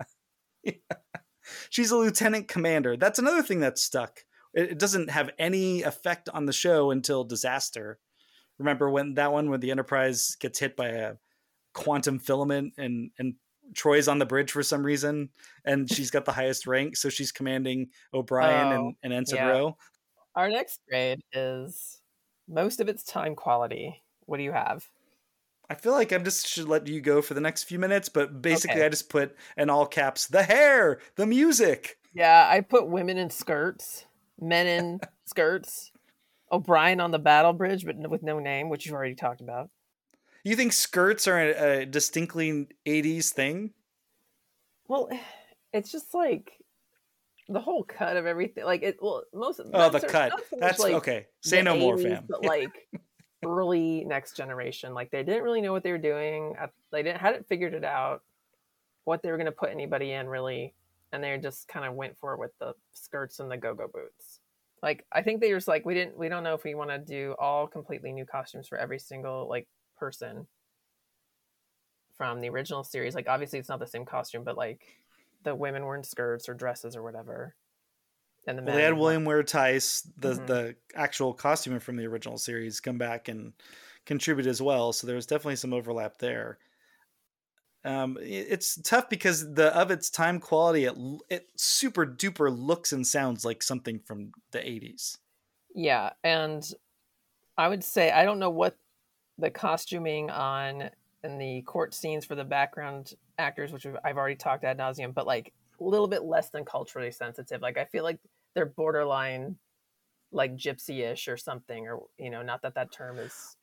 [0.63, 0.73] Yeah.
[1.69, 2.97] She's a lieutenant commander.
[2.97, 4.25] That's another thing that's stuck.
[4.55, 7.99] It, it doesn't have any effect on the show until disaster.
[8.57, 11.13] Remember when that one when the Enterprise gets hit by a
[11.73, 13.35] quantum filament and and
[13.73, 15.29] Troi's on the bridge for some reason
[15.65, 19.47] and she's got the highest rank, so she's commanding O'Brien Oh, and, and Ensign yeah.
[19.47, 19.77] Ro.
[20.35, 21.99] Our next grade is
[22.47, 24.03] most of its time quality.
[24.25, 24.85] What do you have?
[25.69, 28.41] I feel like I'm just should let you go for the next few minutes, but
[28.41, 28.85] basically Okay.
[28.85, 31.97] I just put in all caps the hair, the music.
[32.13, 34.05] Yeah, I put women in skirts,
[34.39, 35.91] men in skirts,
[36.51, 39.69] O'Brien on the battle bridge, but with no name, which you've already talked about.
[40.43, 43.71] You think skirts are a, a distinctly 80s thing?
[44.87, 45.09] Well,
[45.73, 46.51] it's just like
[47.49, 48.63] the whole cut of everything.
[48.65, 48.97] Like it.
[49.01, 49.61] Well, most.
[49.73, 50.33] Oh, the so- cut.
[50.49, 51.27] so That's like, okay.
[51.41, 52.25] Say no more, fam.
[52.29, 52.71] But like
[53.43, 56.55] early next generation, like they didn't really know what they were doing.
[56.91, 58.21] They didn't hadn't figured it out
[59.03, 60.73] what they were going to put anybody in really,
[61.11, 64.39] and they just kind of went for it with the skirts and the go-go boots.
[64.86, 66.91] Like I think they were just like we didn't we don't know if we want
[66.91, 69.67] to do all completely new costumes for every single like
[69.97, 70.47] person
[72.15, 73.15] from the original series.
[73.15, 75.01] Like obviously it's not the same costume, but like
[75.43, 77.55] the women were in skirts or dresses or whatever.
[78.47, 80.45] And the Well, they had William Ware Theiss, the Mhm.
[80.45, 83.53] the actual costumer from the original series, come back and
[84.05, 84.91] contribute as well.
[84.91, 86.57] So there was definitely some overlap there.
[87.86, 90.95] Um, it's tough because the of its time quality, it
[91.29, 95.19] it super duper looks and sounds like something from the eighties.
[95.75, 96.67] Yeah, and
[97.57, 98.75] I would say I don't know what
[99.38, 100.89] the costuming on
[101.23, 105.27] in the court scenes for the background actors, which I've already talked ad nauseum, but
[105.27, 107.61] like a little bit less than culturally sensitive.
[107.61, 108.19] Like I feel like
[108.55, 109.57] they're borderline
[110.31, 113.57] like gypsy-ish or something, or you know, not that that term is.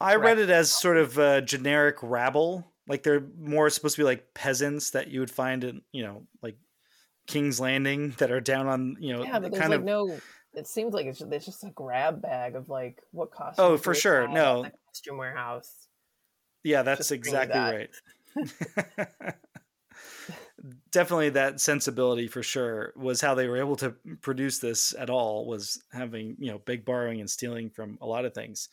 [0.00, 0.24] I Correct.
[0.24, 4.34] read it as sort of a generic rabble, like they're more supposed to be like
[4.34, 6.56] peasants that you would find in you know like
[7.26, 10.18] King's Landing that are down on you know Yeah, but there's kind like of no.
[10.56, 13.64] It seems like it's just, it's just a grab bag of like what costume.
[13.64, 14.28] Oh, for sure.
[14.28, 14.64] No.
[14.86, 15.88] costume warehouse.
[16.62, 17.88] Yeah, that's Just exactly that.
[18.96, 19.34] right.
[20.92, 25.46] Definitely that sensibility for sure was how they were able to produce this at all
[25.46, 28.68] was having, you know, big borrowing and stealing from a lot of things.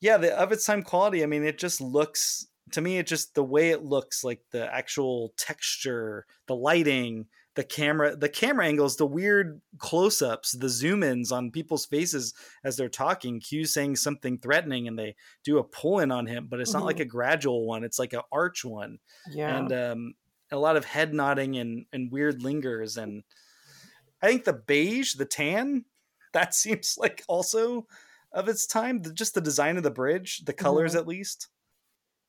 [0.00, 1.22] yeah, the of its time quality.
[1.22, 2.98] I mean, it just looks to me.
[2.98, 8.28] It just the way it looks, like the actual texture, the lighting, the camera, the
[8.28, 13.40] camera angles, the weird close ups, the zoom ins on people's faces as they're talking.
[13.40, 16.84] Q saying something threatening, and they do a pull in on him, but it's not
[16.84, 17.00] like Mhm.
[17.02, 17.82] a gradual one.
[17.84, 18.98] It's like an arch one,
[19.30, 19.56] Yeah.
[19.56, 20.14] and um,
[20.52, 22.96] a lot of head nodding and and weird lingers.
[22.98, 23.22] And
[24.22, 25.84] I think the beige, the tan,
[26.32, 27.86] that seems like also
[28.32, 29.00] of its time.
[29.00, 30.98] The, just the design of the bridge, the colors Mm-hmm.
[31.00, 31.48] at least.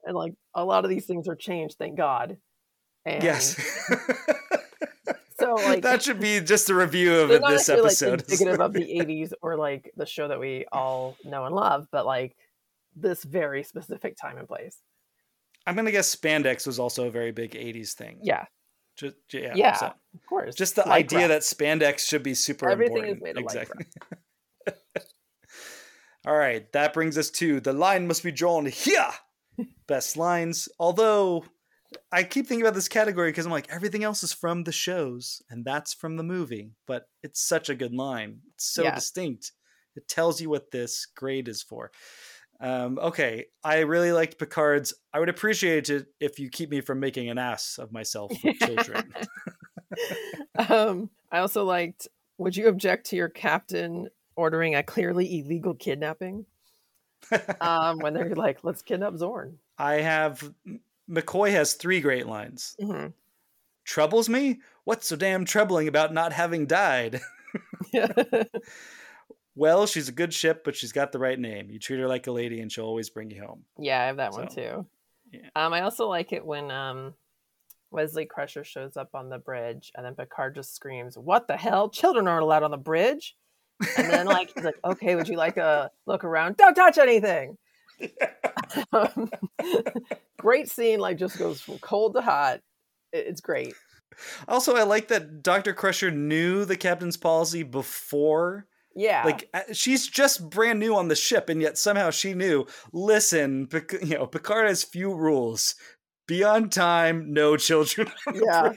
[0.07, 2.37] And like a lot of these things are changed, thank God.
[3.05, 3.55] And Yes.
[5.39, 8.11] So like that should be just a review of this necessarily, episode.
[8.11, 11.87] like indicative of the 80s or like the show that we all know and love,
[11.91, 12.35] but like
[12.95, 14.79] this very specific time and place.
[15.67, 18.19] I'm gonna guess spandex was also a very big '80s thing.
[18.23, 18.45] Yeah,
[18.97, 19.53] Just, yeah.
[19.53, 20.55] Yeah, so of course.
[20.55, 23.35] just the idea that spandex should be super Everything is important.
[23.35, 23.85] made of exactly.
[26.25, 29.07] All right, that brings us to the line must be drawn here.
[29.87, 30.69] Best lines.
[30.79, 31.45] Although
[32.11, 35.41] I keep thinking about this category because I'm like everything else is from the shows
[35.49, 38.41] and that's from the movie, but it's such a good line.
[38.53, 38.95] It's so Yeah.
[38.95, 39.53] distinct.
[39.95, 41.91] It tells you what this grade is for.
[42.59, 44.93] Um, okay, I really liked Picard's.
[45.13, 48.57] I would appreciate it if you keep me from making an ass of myself with
[48.57, 49.13] children.
[50.69, 52.07] um, I also liked.
[52.39, 56.45] Would you object to your captain ordering a clearly illegal kidnapping?
[57.61, 60.51] Um, when they're like, "Let's kidnap Zorn." I have
[61.09, 62.75] McCoy has three great lines.
[62.81, 63.13] Mhm.
[63.85, 64.59] Troubles me?
[64.83, 67.21] What's so damn troubling about not having died?
[69.55, 71.69] well, she's a good ship, but she's got the right name.
[71.71, 73.63] You treat her like a lady, and she'll always bring you home.
[73.79, 74.85] yeah, I have that one too.
[75.31, 75.49] yeah.
[75.55, 77.13] Um, I also like it when um,
[77.91, 81.89] Wesley Crusher shows up on the bridge, and then Picard just screams, "What the hell?
[81.89, 83.35] Children aren't allowed on the bridge!"
[83.97, 86.57] And then like he's like, "Okay, would you like a look around?
[86.57, 87.57] Don't touch anything."
[88.91, 89.31] Um,
[90.39, 92.61] great scene, like just goes from cold to hot.
[93.13, 93.73] It's great.
[94.47, 95.73] Also, I like that Dr.
[95.73, 98.65] Crusher knew the captain's policy before.
[98.95, 102.65] Yeah, Like she's just brand new on the ship, and yet somehow she knew.
[102.91, 105.75] Listen, Pic- you know, Picard has few rules:
[106.27, 108.73] be on time, no children Yeah.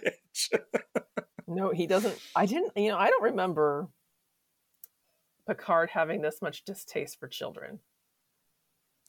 [1.48, 2.18] no, he doesn't.
[2.36, 2.72] I didn't.
[2.76, 3.88] You know, I don't remember
[5.50, 7.80] Picard having this much distaste for children.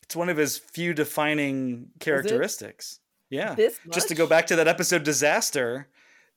[0.01, 2.99] It's one of his few defining characteristics.
[3.29, 3.55] Yeah.
[3.91, 5.87] Just to go back to that episode Disaster,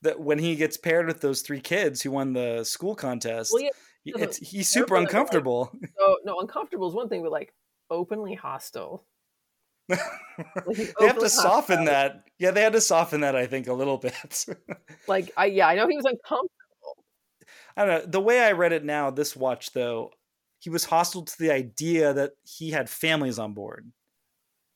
[0.03, 3.63] that when he gets paired with those three kids who won the school contest, Well,
[4.05, 5.73] yeah, it's, he's super care for them, but, like, uncomfortable.
[5.99, 7.55] So no, uncomfortable is one thing, but like
[7.91, 9.07] openly hostile.
[9.89, 11.85] he's they have to soften hostile.
[11.87, 12.25] that.
[12.39, 14.45] Yeah, they had to soften that, I think, a little bit.
[15.09, 16.51] Like I yeah, I know he was uncomfortable.
[17.77, 18.11] I don't know.
[18.11, 20.11] The way I read it now, this watch though,
[20.61, 23.91] he was hostile to the idea that he had families on board.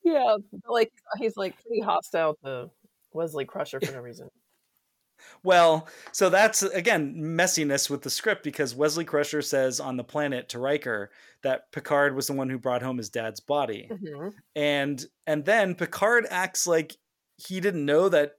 [0.05, 0.37] Yeah,
[0.69, 2.71] like he's like pretty hostile to
[3.13, 4.29] Wesley Crusher for no reason.
[5.43, 10.49] Well, so that's again messiness with the script because Wesley Crusher says on the planet
[10.51, 11.11] to Riker
[11.43, 13.89] that Picard was the one who brought home his dad's body.
[13.91, 14.33] Mhm.
[14.55, 16.97] And and then Picard acts like
[17.37, 18.37] he didn't know that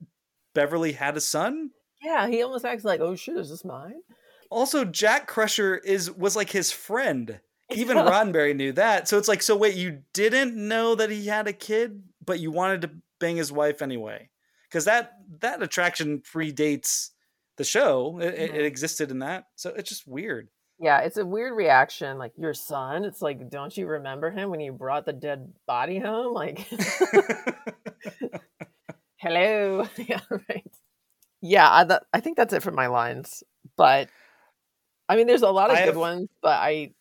[0.55, 1.71] Beverly had a son.
[2.01, 4.01] Yeah, he almost acts like, "Oh shit, is this mine?"
[4.49, 7.39] Also, Jack Crusher is was like his friend.
[7.71, 7.97] Even.
[7.97, 9.07] Roddenberry knew that.
[9.07, 12.49] So it's like, so wait, you didn't know that he had a kid, but you
[12.49, 12.89] wanted to
[13.19, 14.29] bang his wife anyway,
[14.67, 17.11] because that that attraction predates
[17.57, 18.17] the show.
[18.19, 18.55] It, Mhm.
[18.55, 20.49] it existed in that, so it's just weird.
[20.81, 22.17] Yeah, it's a weird reaction.
[22.17, 25.99] Like your son, it's like, don't you remember him when you brought the dead body
[25.99, 26.33] home?
[26.33, 26.59] Like,
[29.17, 29.87] hello.
[29.97, 30.71] yeah, right.
[31.41, 33.43] Yeah, I, that, I think that's it for my lines.
[33.77, 34.09] But
[35.09, 36.93] I mean, there's a lot of I good have- ones, but I,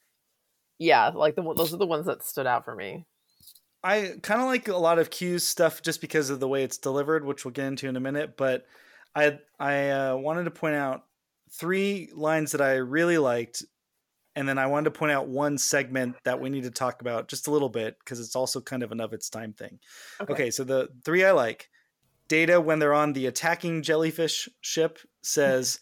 [0.78, 3.06] yeah, like the those are the ones that stood out for me.
[3.84, 6.78] I kind of like a lot of Q's stuff just because of the way it's
[6.78, 8.36] delivered, which we'll get into in a minute.
[8.36, 8.66] But
[9.14, 11.04] I I uh, wanted to point out
[11.52, 13.62] three lines that I really liked,
[14.34, 17.28] and then I wanted to point out one segment that we need to talk about
[17.28, 19.78] just a little bit because it's also kind of an of its time thing.
[20.20, 20.32] Okay.
[20.32, 21.68] Okay, so the three I like.
[22.26, 25.80] Data when they're on the attacking jellyfish ship says,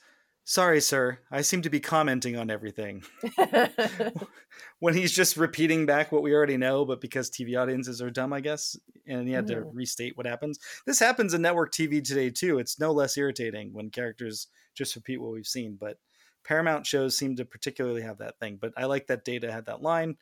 [0.49, 3.03] "Sorry, sir, I seem to be commenting on everything."
[4.79, 8.33] when he's just repeating back what we already know, but because TV audiences are dumb,
[8.33, 9.71] I guess, and he had to Mhm.
[9.75, 10.59] restate what happens.
[10.87, 12.59] This happens in network TV today too.
[12.59, 15.99] It's no less irritating when characters just repeat what we've seen, but
[16.45, 18.57] Paramount shows seem to particularly have that thing.
[18.61, 20.17] But I like that Data had that line,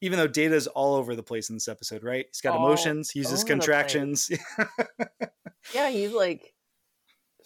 [0.00, 2.26] even though Data is all over the place in this episode, right?
[2.28, 3.66] He's got All emotions, he uses over the place.
[3.66, 4.30] contractions.
[5.74, 6.54] yeah, he's like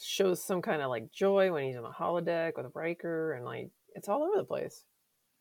[0.01, 3.45] shows some kind of like joy when he's on the holodeck with a breaker, and
[3.45, 4.85] like it's all over the place.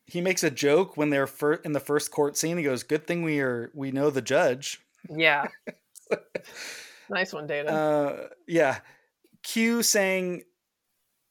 [0.05, 2.57] he makes a joke when they're fir- in the first court scene.
[2.57, 4.79] He goes, "Good thing we are we know the judge."
[5.09, 5.47] Yeah.
[7.09, 7.71] nice one, Data.
[7.71, 8.79] Uh, yeah.
[9.43, 10.43] Q saying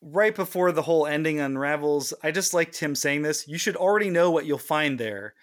[0.00, 2.14] right before the whole ending unravels.
[2.22, 3.46] I just liked him saying this.
[3.48, 5.34] You should already know what you'll find there,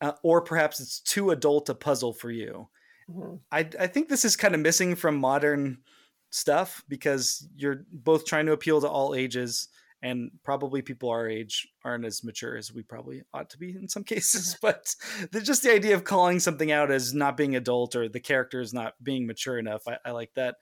[0.00, 2.68] uh, or perhaps it's too adult a puzzle for you.
[3.10, 3.40] Mhm.
[3.50, 5.78] I I think this is kind of missing from modern
[6.34, 9.68] stuff because you're both trying to appeal to all ages
[10.02, 13.88] and probably people our age aren't as mature as we probably ought to be in
[13.88, 14.96] some cases but
[15.30, 18.60] the, just the idea of calling something out as not being adult or the character
[18.60, 20.56] is not being mature enough i, I like that.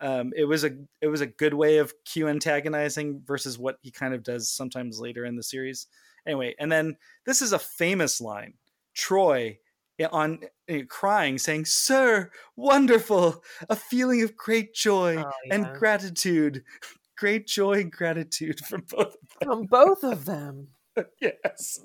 [0.00, 0.70] Um, it was a
[1.02, 5.00] it was a good way of q antagonizing versus what he kind of does sometimes
[5.00, 5.88] later in the series.
[6.24, 8.54] Anyway and then this is a famous line
[8.96, 9.58] Troi
[10.12, 10.40] on
[10.70, 13.42] uh, crying saying sir wonderful!
[13.68, 16.62] A feeling of great joy Oh, and gratitude.
[17.18, 20.68] Great joy and gratitude from both From both of them.
[21.20, 21.80] yes.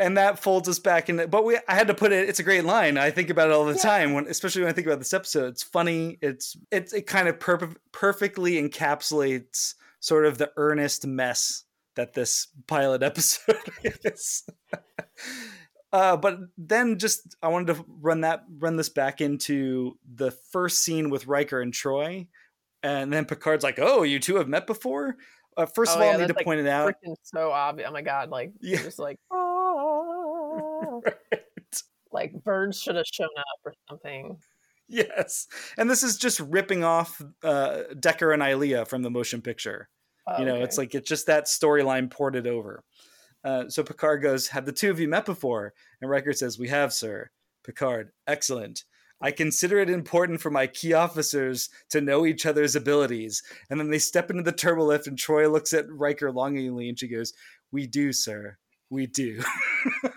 [0.00, 2.42] And that folds us back in but we i had to put it it's a
[2.44, 2.96] great line.
[2.98, 3.82] I think about it all the Yeah.
[3.82, 5.48] time when especially when i think about this episode.
[5.48, 11.64] It's funny it's it's it kind of perp- perfectly encapsulates sort of the earnest mess
[11.96, 13.56] that this pilot episode
[14.04, 14.44] is
[15.92, 20.80] uh but then just i wanted to run that run this back into the first
[20.80, 22.26] scene with Riker and Troi
[22.82, 25.16] and then Picard's like oh you two have met before
[25.56, 27.88] uh, first of Oh, all yeah, I need to like, point it out so obvious.
[27.88, 28.76] Oh my god, like Yeah.
[28.76, 31.02] you're just like oh
[32.12, 34.38] like birds should have shown up or something.
[34.88, 35.46] Yes.
[35.76, 39.88] And this is just ripping off uh, Decker and Ilia from the motion picture.
[40.26, 40.62] Oh, you know, okay.
[40.64, 42.82] it's like it's just that storyline ported over.
[43.48, 45.72] Uh, so Picard goes, Have the two of you met before?
[46.02, 47.30] And Riker says, We have, sir.
[47.64, 48.84] Picard, excellent.
[49.20, 53.42] I consider it important for my key officers to know each other's abilities.
[53.70, 57.08] And then they step into the turbolift, and Troi looks at Riker longingly, and she
[57.08, 57.32] goes,
[57.72, 58.58] We do, sir.
[58.90, 59.42] We do.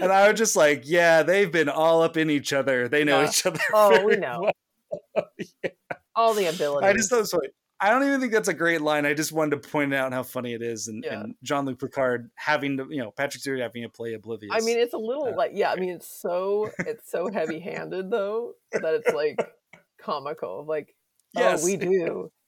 [0.00, 2.88] and I was just like, Yeah, they've been all up in each other.
[2.88, 3.28] They know Yeah.
[3.28, 3.60] each other.
[3.72, 4.50] Oh, we know.
[5.14, 5.24] well.
[6.14, 6.88] all the abilities.
[6.88, 7.48] I just thought it was funny.
[7.78, 9.04] I don't even think that's a great line.
[9.04, 11.20] I just wanted to point out how funny it is, and, Yeah.
[11.20, 14.52] and Jean Luc Picard having to, you know, Patrick Stewart having to play oblivious.
[14.54, 15.72] I mean, it's a little Uh, like yeah.
[15.72, 19.38] I mean, it's so it's so heavy handed though that it's like
[20.00, 20.64] comical.
[20.66, 20.94] Like
[21.34, 21.62] Yes.
[21.62, 22.32] oh, we do.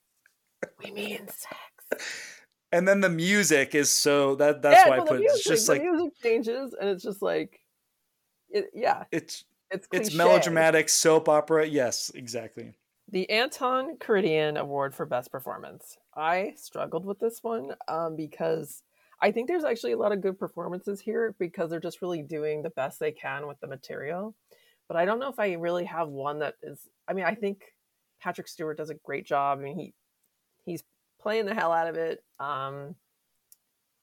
[0.82, 2.26] We mean sex.
[2.72, 5.66] and then the music is so that that's yeah, why I put music, it's just
[5.66, 7.60] the like music changes, and it's just like,
[8.50, 11.64] it, yeah, it's it's it's melodramatic soap opera.
[11.66, 12.74] Yes, exactly.
[13.10, 15.96] The Anton Karidian Award for Best Performance.
[16.14, 18.82] I struggled with this one um, because
[19.22, 22.62] I think there's actually a lot of good performances here because they're just really doing
[22.62, 24.34] the best they can with the material.
[24.88, 26.80] But I don't know if I really have one that is.
[27.08, 27.62] I mean, I think
[28.20, 29.58] Patrick Stewart does a great job.
[29.58, 29.94] I mean, he
[30.66, 30.84] he's
[31.18, 32.22] playing the hell out of it.
[32.38, 32.94] Um,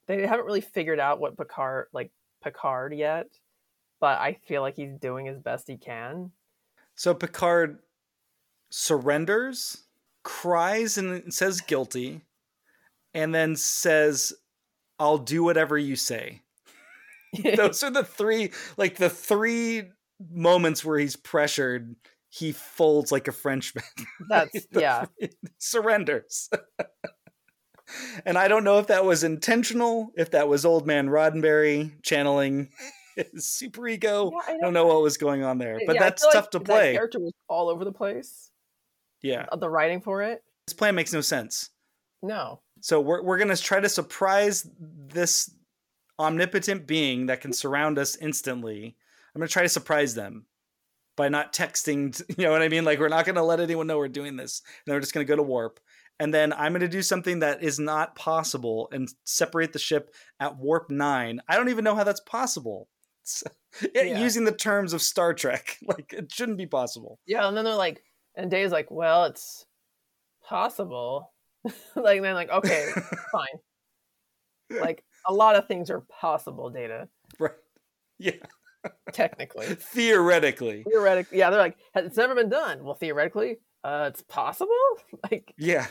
[0.07, 2.11] they haven't really figured out what Picard like
[2.43, 3.27] Picard yet,
[3.99, 6.31] but I feel like he's doing as best he can.
[6.95, 7.79] So Picard
[8.75, 9.83] surrenders,
[10.23, 12.21] cries and says guilty,
[13.13, 14.33] and then says,
[14.99, 16.41] "I'll do whatever you say."
[17.55, 19.83] Those are the three, like the three
[20.29, 21.95] moments where he's pressured.
[22.29, 23.85] He folds like a Frenchman.
[24.29, 25.05] That's yeah.
[25.57, 26.49] surrenders.
[28.25, 32.71] and I don't know if that was intentional, if that was old man Roddenberry channeling
[33.15, 34.31] his super ego.
[34.33, 36.51] Yeah, I I don't know what was going on there, but Yeah, that's tough like
[36.51, 36.93] to play.
[36.93, 38.51] character was all over the place.
[39.21, 41.69] Yeah, The writing for it, this plan makes no sense.
[42.21, 42.61] no.
[42.81, 45.49] So we're we're gonna try to surprise this
[46.19, 48.95] omnipotent being that can surround us instantly.
[49.33, 50.45] I'm gonna try to surprise them
[51.17, 52.21] by not texting.
[52.37, 52.85] You know what I mean?
[52.85, 54.61] Like we're not gonna let anyone know we're doing this.
[54.85, 55.79] And we're just gonna go to warp,
[56.19, 60.57] and then I'm gonna do something that is not possible and separate the ship at
[60.57, 61.41] warp nine.
[61.47, 62.87] I don't even know how that's possible.
[63.81, 64.19] It's- Yeah.
[64.19, 67.19] Using the terms of Star Trek, like it shouldn't be possible.
[67.25, 68.03] Yeah, and then they're like,
[68.37, 69.65] and Data's like, well, it's
[70.47, 71.33] possible.
[71.95, 72.89] like, then like, okay,
[73.31, 74.79] fine.
[74.81, 77.07] Like, a lot of things are possible, Data,
[77.39, 77.51] Right?
[78.17, 78.31] Yeah.
[79.13, 79.65] technically.
[79.79, 80.83] Theoretically.
[80.89, 82.83] Theoretically, yeah, they're like, it's never been done.
[82.83, 84.71] Well, theoretically, uh, it's possible.
[85.31, 85.87] Like, Yeah.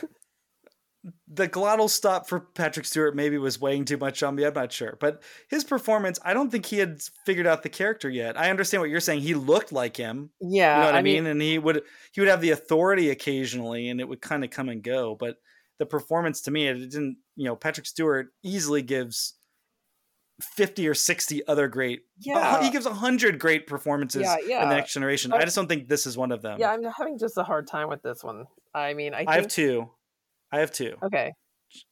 [1.27, 4.43] The glottal stop for Patrick Stewart maybe was weighing too much on me.
[4.43, 4.97] I'm not sure.
[4.99, 8.39] But his performance, I don't think he had figured out the character yet.
[8.39, 9.21] I understand what you're saying.
[9.21, 10.31] He looked like him.
[10.41, 11.27] yeah, You know what I, mean?
[11.27, 14.67] And he would he would have the authority occasionally and it would kind of come
[14.69, 15.15] and go.
[15.15, 15.37] But
[15.77, 19.35] the performance to me, it didn't, you know, Patrick Stewart easily gives
[20.41, 24.75] 50 or 60 other great oh, yeah, he gives 100 great performances Yeah, in the
[24.75, 25.31] next generation.
[25.31, 26.59] I just don't think this is one of them.
[26.59, 26.71] yeah.
[26.71, 28.45] I'm having just a hard time with this one.
[28.73, 29.89] I mean, I think I have two.
[30.55, 30.95] I have two.
[31.03, 31.33] okay.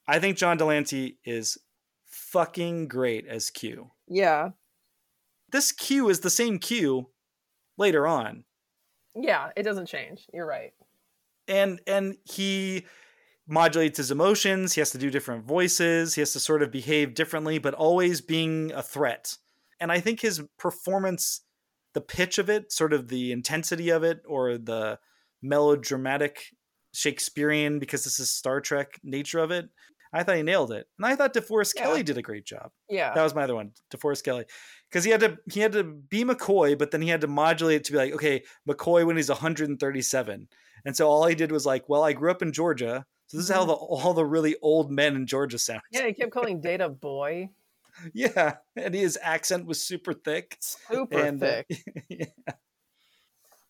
[0.07, 1.57] I think John de Lancie is
[2.05, 3.91] fucking great as Q.
[4.07, 4.49] Yeah.
[5.51, 7.09] This Q is the same Q
[7.78, 8.45] later on.
[9.16, 10.26] Yeah, it doesn't change.
[10.34, 10.72] You're right.
[11.47, 12.86] And and he
[13.45, 17.14] modulates his emotions, he has to do different voices, he has to sort of behave
[17.14, 19.38] differently but always being a threat.
[19.82, 21.41] And I think his performance
[21.93, 24.99] the pitch of it, sort of the intensity of it or the
[25.41, 26.55] melodramatic
[26.93, 29.69] Shakespearean because this is Star Trek nature of it.
[30.15, 31.83] I thought he nailed it, and I thought DeForest Yeah.
[31.85, 32.69] Kelley did a great job.
[32.87, 33.13] Yeah.
[33.15, 34.45] That was my other one, DeForest Kelley,
[34.89, 37.77] because he had to he had to be McCoy, but then he had to modulate
[37.77, 40.47] it to be like, okay, McCoy when he's 137,
[40.85, 43.45] and so all he did was like, well, I grew up in Georgia, so this
[43.49, 45.81] is how the all the really old men in Georgia sound.
[45.91, 47.49] yeah, he kept calling Data boy.
[48.13, 50.57] Yeah, and his accent was super thick.
[50.61, 51.83] Super And, uh, thick.
[52.09, 52.25] yeah.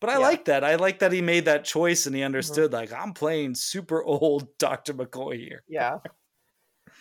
[0.04, 0.26] But I Yeah.
[0.26, 0.64] like that.
[0.64, 2.26] I like that he made that choice and he Mm-hmm.
[2.26, 4.92] understood like I'm playing super old Dr.
[4.92, 5.64] McCoy here.
[5.66, 5.98] yeah.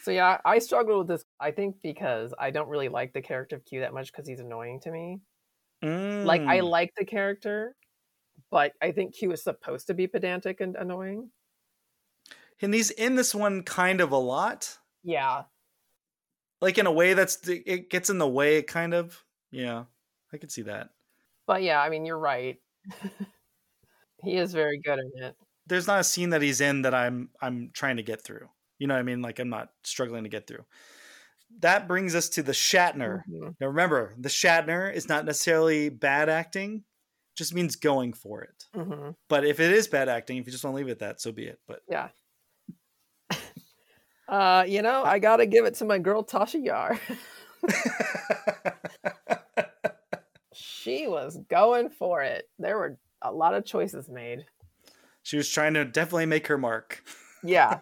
[0.04, 1.26] So yeah, I struggle with this.
[1.40, 4.40] I think because I don't really like the character of Q that much because he's
[4.40, 5.20] annoying to me.
[5.82, 6.70] Like I Mm.
[6.70, 7.76] like the character,
[8.50, 11.30] but I think Q is supposed to be pedantic and annoying.
[12.62, 14.78] and he's in this one kind of a lot.
[15.04, 15.44] Yeah.
[16.62, 19.22] Like in a way that's it gets in the way kind of.
[19.52, 19.84] Yeah.
[20.32, 20.92] I could see that.
[21.46, 22.62] But yeah, I mean, you're right.
[24.24, 25.36] He is very good in it.
[25.68, 28.50] There's not a scene that he's in that I'm I'm trying to get through.
[28.80, 29.22] You know what I mean?
[29.22, 30.66] Like I'm not struggling to get through.
[31.60, 33.24] That brings us to the Shatner.
[33.30, 33.56] Mhm.
[33.60, 36.84] Now remember, the Shatner is not necessarily bad acting,
[37.36, 38.66] just means going for it.
[38.76, 39.16] Mhm.
[39.30, 41.22] But if it is bad acting, if you just want to leave it at that,
[41.22, 41.60] so be it.
[41.68, 42.10] But Yeah.
[44.28, 47.00] Uh, you know, I gotta give it to my girl Tasha Yar.
[50.84, 52.50] she was going for it.
[52.60, 54.46] There were a lot of choices made.
[55.22, 57.04] she was trying to definitely make her mark.
[57.46, 57.80] Yeah.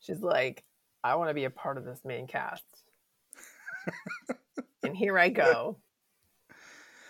[0.00, 0.64] She's like,
[1.02, 2.62] I want to be a part of this main cast.
[4.82, 5.78] and here I go.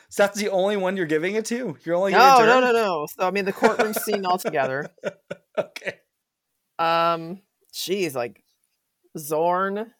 [0.09, 1.77] So that's the only one you're giving it to.
[1.85, 3.07] You're only No, to no, no, no.
[3.17, 4.91] So I mean the courtroom scene altogether.
[5.59, 5.99] Okay.
[6.79, 7.43] Um,
[7.73, 8.43] she's like
[9.19, 9.93] Zorn,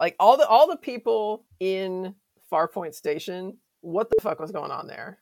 [0.00, 2.14] like all the all the people in
[2.52, 3.56] Farpoint Station.
[3.84, 5.18] What the fuck was going on there?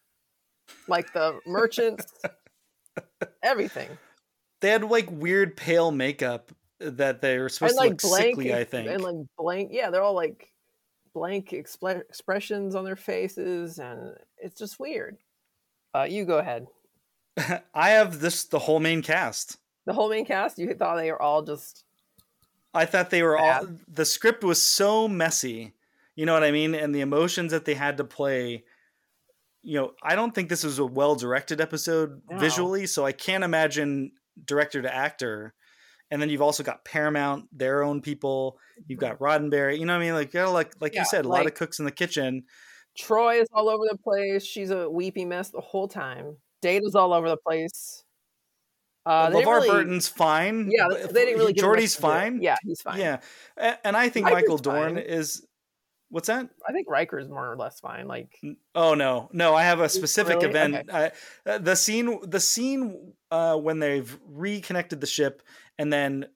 [0.87, 2.07] Like the merchants,
[3.43, 3.89] everything,
[4.61, 8.37] They had like weird pale makeup that they were supposed and to like look blank,
[8.37, 8.55] sickly.
[8.55, 8.89] I think.
[8.89, 9.71] and like blank.
[9.73, 10.49] Yeah, they're all like
[11.13, 15.17] blank expl- expressions on their faces, and it's just weird.
[15.95, 16.67] Uh, you go ahead.
[17.75, 19.59] I have this the whole main cast.
[19.87, 20.59] The whole main cast.
[20.59, 21.85] You thought they were all just
[22.75, 25.75] I thought they were all the script was so messy.
[26.17, 26.75] You know what I mean?
[26.75, 28.65] And the emotions that they had to play.
[29.65, 32.39] You know, I don't think this was a well directed episode No.
[32.39, 34.13] visually, so I can't imagine
[34.45, 35.55] director to actor.
[36.11, 38.59] And then you've also got Paramount, their own people.
[38.87, 39.79] You've got Roddenberry.
[39.79, 40.15] You know what I mean?
[40.15, 42.45] Like, like, like Yeah, you said, a lot of cooks in the kitchen.
[42.99, 44.45] Troi is all over the place.
[44.45, 46.37] She's a weepy mess the whole time.
[46.61, 48.05] Data's all over the place.
[49.07, 50.71] Uh, they LeVar really- Burton's fine.
[50.71, 51.55] Yeah, they didn't really.
[51.55, 52.43] Geordi's fine.
[52.43, 53.01] Yeah, he's fine.
[53.01, 53.21] Yeah,
[53.57, 54.99] A- and I think Riker's Michael Dorn fine.
[54.99, 55.47] is.
[56.13, 56.51] What's that?
[56.69, 58.07] I think Riker's more or less fine.
[58.07, 58.39] Like,
[58.75, 59.55] Oh no, no!
[59.55, 60.51] I have a specific Really?
[60.51, 60.91] event.
[60.93, 61.13] I,
[61.47, 65.43] uh, the scene, the scene uh, when they've reconnected the ship,
[65.79, 66.27] and then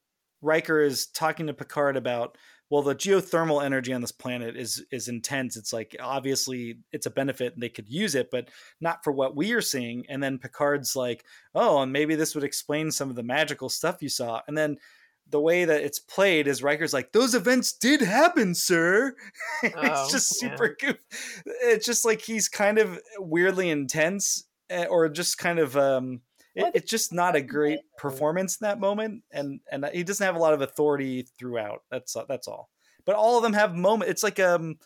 [0.41, 2.39] Riker is talking to Picard about,
[2.70, 5.59] well, the geothermal energy on this planet is is intense.
[5.59, 8.49] It's like obviously it's a benefit and they could use it, but
[8.81, 10.07] not for what we are seeing.
[10.09, 11.22] And then Picard's like,
[11.55, 14.41] oh, and maybe this would explain some of the magical stuff you saw.
[14.49, 14.79] And then
[15.31, 19.14] the way that it's played is Riker's like, those events did happen, sir.
[19.64, 20.51] Oh, it's just yeah.
[20.51, 20.97] super goof.
[21.45, 26.20] It's just like he's kind of weirdly intense, eh, or just kind of um.
[26.55, 29.87] It, Well, I think it's just not a great performance in that moment, and and
[29.93, 31.83] he doesn't have a lot of authority throughout.
[31.91, 32.70] That's that's all.
[33.05, 34.11] But all of them have moment.
[34.11, 34.77] It's like um,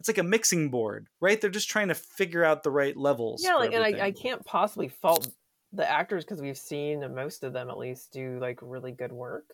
[0.00, 1.40] it's like a mixing board, right?
[1.40, 3.42] They're just trying to figure out the right levels.
[3.44, 5.28] yeah, for like, and I, I can't possibly fault
[5.72, 9.44] the actors because we've seen most of them at least do like really good work.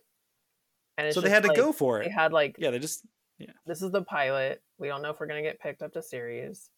[0.99, 2.07] And So they had to like, go for it.
[2.07, 3.07] They had like, Yeah, they just
[3.38, 3.53] yeah.
[3.66, 4.62] this is the pilot.
[4.78, 6.70] We don't know if we're gonna get picked up to series.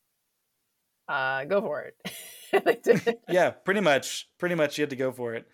[1.08, 3.18] Uh, go for it.
[3.28, 5.46] yeah, pretty much, pretty much you had to go for it.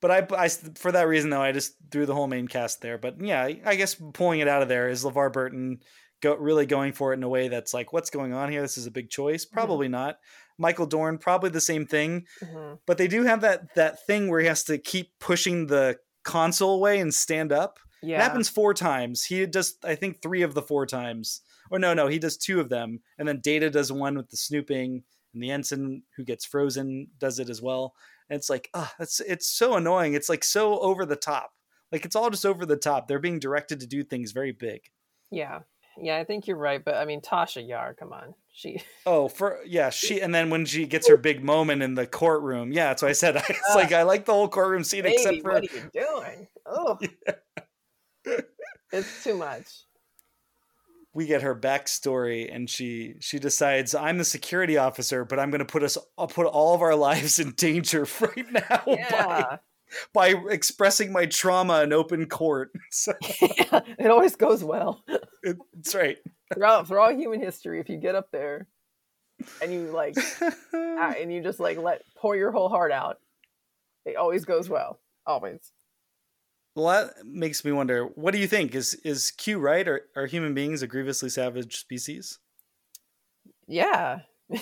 [0.00, 2.98] But I, I, for that reason though, I just threw the whole main cast there.
[2.98, 5.80] But yeah, I- guess pulling it out of there is LeVar Burton
[6.20, 8.62] go really going for it in a way that's like, what's going on here?
[8.62, 9.44] This is a big choice.
[9.44, 10.18] Probably not.
[10.58, 12.26] Michael Dorn, probably the same thing.
[12.42, 12.78] Mhm.
[12.86, 16.74] But they do have that that thing where he has to keep pushing the console
[16.76, 17.78] away and stand up.
[18.04, 18.16] Yeah.
[18.18, 19.24] It happens four times.
[19.24, 21.40] He does, I think, three of the four times.
[21.70, 24.36] Or no, no, he does two of them, and then Data does one with the
[24.36, 25.02] snooping,
[25.32, 27.94] and the ensign who gets frozen does it as well.
[28.28, 30.14] And it's like, ah, it's it's so annoying.
[30.14, 31.52] It's like so over the top.
[31.90, 33.08] Like it's all just over the top.
[33.08, 34.82] They're being directed to do things very big.
[35.30, 35.60] Yeah.
[35.96, 36.84] Yeah, I think you're right.
[36.84, 38.34] But I mean, Tasha Yar, come on.
[38.52, 38.82] She.
[39.06, 42.72] Oh, for yeah, she and then when she gets her big moment in the courtroom,
[42.72, 43.36] yeah, that's what I said.
[43.48, 43.74] It's Ah.
[43.74, 46.48] like I like the whole courtroom scene Baby, except for what are you doing?
[46.66, 46.98] Oh.
[48.92, 49.66] It's too much.
[51.12, 55.60] we get her backstory and she she decides I'm the security officer, but I'm going
[55.60, 59.56] to put us I'll put all of our lives in danger right now by, Yeah.
[60.12, 62.72] by expressing my trauma in open court.
[62.90, 65.04] So it always goes well.
[65.42, 66.18] it's right.
[66.52, 68.66] Throughout throughout human history, if you get up there
[69.60, 70.16] and you like
[70.92, 73.18] and you just like let pour your whole heart out,
[74.04, 75.00] it always goes well.
[75.26, 75.72] Always.
[76.74, 78.04] Well, that makes me wonder.
[78.06, 78.74] What do you think?
[78.74, 79.86] Is is Q right?
[79.86, 82.38] Are are human beings a grievously savage species?
[83.66, 84.20] Yeah.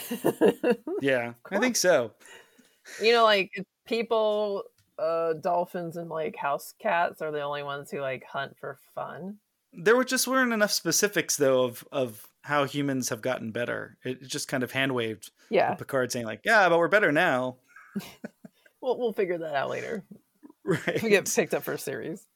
[1.01, 2.13] Yeah, I think so.
[3.03, 3.51] you know, like
[3.87, 4.65] people,
[4.99, 9.39] uh, dolphins and like house cats are the only ones who like hunt for fun.
[9.73, 13.97] There were just weren't enough specifics though of of how humans have gotten better.
[14.05, 17.57] It just kind of hand waved Yeah, Picard saying like, "Yeah, but we're better now."
[18.81, 20.05] we'll we'll figure that out later.
[20.65, 21.03] Right.
[21.03, 22.27] We get picked up for a series.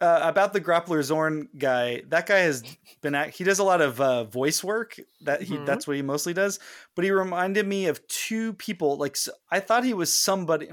[0.00, 2.62] uh, about the Groppler Zorn guy, that guy has
[3.02, 4.98] been act- he does a lot of uh, voice work.
[5.22, 5.66] That he Mhm.
[5.66, 6.58] that's what he mostly does.
[6.96, 8.96] But he reminded me of two people.
[8.96, 9.16] Like
[9.50, 10.70] I thought he was somebody,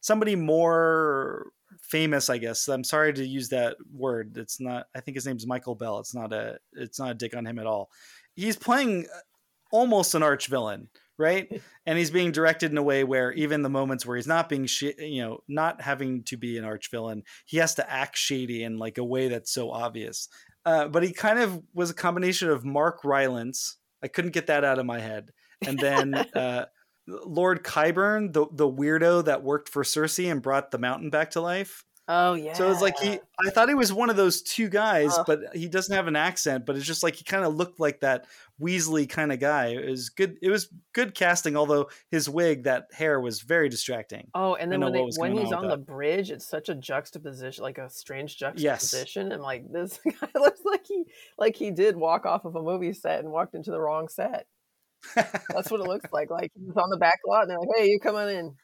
[0.00, 1.50] somebody more
[1.80, 2.30] famous.
[2.30, 4.36] I guess I'm sorry to use that word.
[4.36, 4.86] It's not.
[4.94, 5.98] I think his name's Michael Bell.
[5.98, 6.58] It's not a.
[6.74, 7.90] It's not a dick on him at all.
[8.34, 9.18] He's playing uh,
[9.72, 10.88] almost an arch villain,
[11.20, 11.62] right?
[11.86, 14.66] and he's being directed in a way where even the moments where he's not being,
[14.66, 18.64] sh- you know, not having to be an arch villain, he has to act shady
[18.64, 20.28] in like a way that's so obvious.
[20.64, 23.76] Uh, but he kind of was a combination of Mark Rylance.
[24.02, 25.30] I couldn't get that out of my head,
[25.66, 26.66] and then uh,
[27.06, 31.40] Lord Qyburn, the the weirdo that worked for Cersei and brought the mountain back to
[31.40, 31.84] life.
[32.12, 32.54] Oh yeah.
[32.54, 35.24] So it's like he, I thought he was one of those two guys, Ugh.
[35.28, 36.66] but he doesn't have an accent.
[36.66, 38.26] But it's just like he kind of looked like that
[38.60, 39.68] Weasley kind of guy.
[39.68, 40.36] It was good.
[40.42, 44.26] It was good casting, although his wig, that hair, was very distracting.
[44.34, 47.62] Oh, and then when, they, when he's on on the bridge, it's such a juxtaposition,
[47.62, 48.58] like a strange Yes.
[48.58, 49.30] juxtaposition.
[49.30, 51.04] And like this guy looks like he
[51.38, 54.46] like he did walk off of a movie set and walked into the wrong set.
[55.14, 56.28] That's what it looks like.
[56.28, 58.56] Like he's on the back lot and they're like, "Hey, you come on in."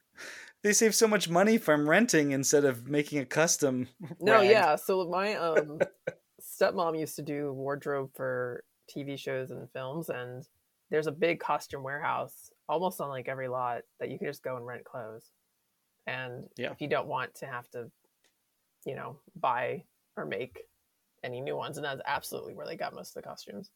[0.66, 3.86] They save so much money from renting instead of making a custom.
[4.20, 4.50] No, rag.
[4.50, 4.74] yeah.
[4.74, 5.78] So my um
[6.42, 8.64] stepmom used to do wardrobe for
[8.94, 10.44] TV shows and films, and
[10.90, 14.56] there's a big costume warehouse almost on like every lot that you can just go
[14.56, 15.30] and rent clothes.
[16.08, 16.72] And Yeah.
[16.72, 17.90] if you don't want to have to,
[18.84, 19.84] you know, buy
[20.16, 20.62] or make
[21.22, 23.70] any new ones, and that's absolutely where they got most of the costumes.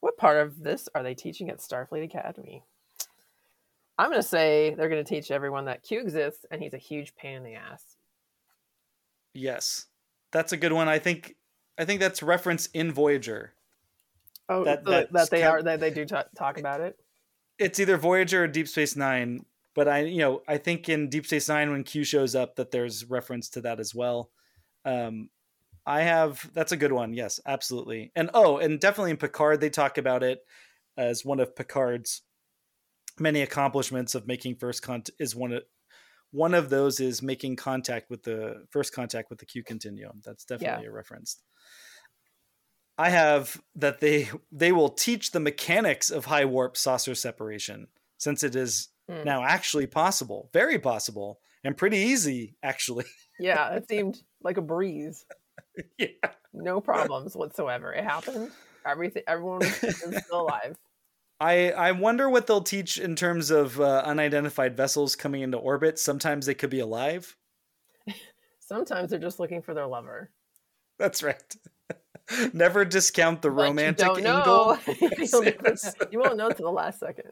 [0.00, 2.64] What part of this are they teaching at Starfleet Academy?
[3.98, 6.78] I'm going to say they're going to teach everyone that Q exists and he's a
[6.78, 7.82] huge pain in the ass.
[9.34, 9.86] Yes,
[10.32, 10.88] that's a good one.
[10.88, 11.36] I think.
[11.80, 13.52] I think that's reference in Voyager.
[14.48, 16.98] Oh, That- that, that, they are that they do ta talk about it.
[17.58, 19.44] it's either Voyager or Deep Space Nine.
[19.74, 22.72] But I, you know, I think in Deep Space Nine when Q shows up, that
[22.72, 24.30] there's reference to that as well.
[24.84, 25.28] Um,
[25.86, 27.12] I have that's a good one.
[27.12, 28.10] Yes, absolutely.
[28.16, 30.40] And oh, and definitely in Picard they talk about it
[30.96, 32.22] as one of Picard's
[33.20, 35.16] many accomplishments of making first contact.
[35.20, 35.62] Is one of
[36.30, 40.20] one of those is making contact with the first contact with the Q continuum.
[40.24, 41.40] That's definitely a reference.
[42.96, 47.88] I have that they they will teach the mechanics of high warp saucer separation
[48.18, 49.24] since it is Hmm.
[49.24, 53.06] now actually possible, very possible, and pretty easy actually.
[53.40, 55.24] Yeah, it seemed like a breeze.
[55.98, 56.08] yeah.
[56.52, 57.92] No problems whatsoever.
[57.92, 58.50] It happened.
[58.84, 59.22] Everything.
[59.26, 59.76] Everyone is
[60.26, 60.76] still alive.
[61.40, 65.98] I I wonder what they'll teach in terms of uh, unidentified vessels coming into orbit.
[65.98, 67.36] Sometimes they could be alive.
[68.60, 70.30] Sometimes they're just looking for their lover.
[70.98, 71.56] That's right.
[72.52, 74.66] Never discount the But romantic you don't angle.
[74.74, 74.78] know.
[75.18, 75.94] You'll never Yes.
[76.10, 77.30] you won't know to the last second.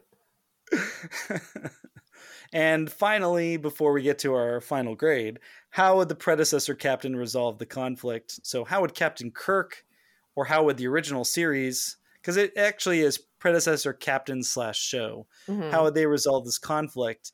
[2.53, 5.39] and finally, before we get to our final grade,
[5.69, 8.39] how would the predecessor captain resolve the conflict?
[8.43, 9.83] So, how would Captain Kirk,
[10.35, 11.97] or how would the original series,
[12.27, 15.71] because it actually is predecessor captain slash show, Mhm.
[15.71, 17.31] how would they resolve this conflict?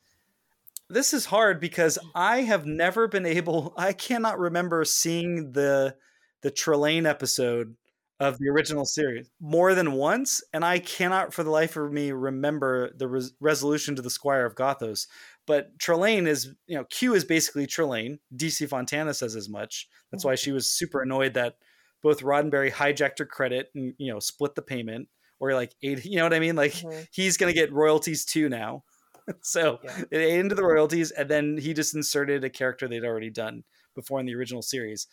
[0.88, 3.74] This is hard because I have never been able.
[3.76, 5.96] I cannot remember seeing the
[6.44, 7.76] the Trelane episode
[8.20, 12.12] of the original series more than once, and I cannot for the life of me
[12.12, 15.08] remember the res- resolution to the Squire of Gothos.
[15.48, 18.20] But Trelane is, you know, Q is basically Trelane.
[18.36, 19.88] DC Fontana says as much.
[20.12, 21.56] That's why she was super annoyed that
[22.04, 25.08] both Roddenberry hijacked her credit and you know split the payment,
[25.40, 26.06] or like eight.
[26.06, 26.56] You know what I mean?
[26.56, 27.08] Like Mhm.
[27.12, 28.84] he's gonna get royalties too now.
[29.42, 30.04] so Yeah.
[30.12, 33.64] it ate into the royalties, and then he just inserted a character they'd already done.
[33.96, 35.06] before in the original series.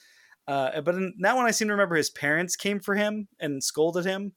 [0.48, 3.62] Uh, but in, now when I seem to remember his parents came for him and
[3.62, 4.32] scolded him,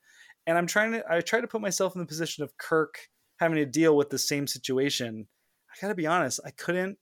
[0.46, 3.08] and I'm trying to I try to put myself in the position of Kirk
[3.40, 5.30] having to deal with the same situation.
[5.72, 6.98] I gotta be honest, I couldn't.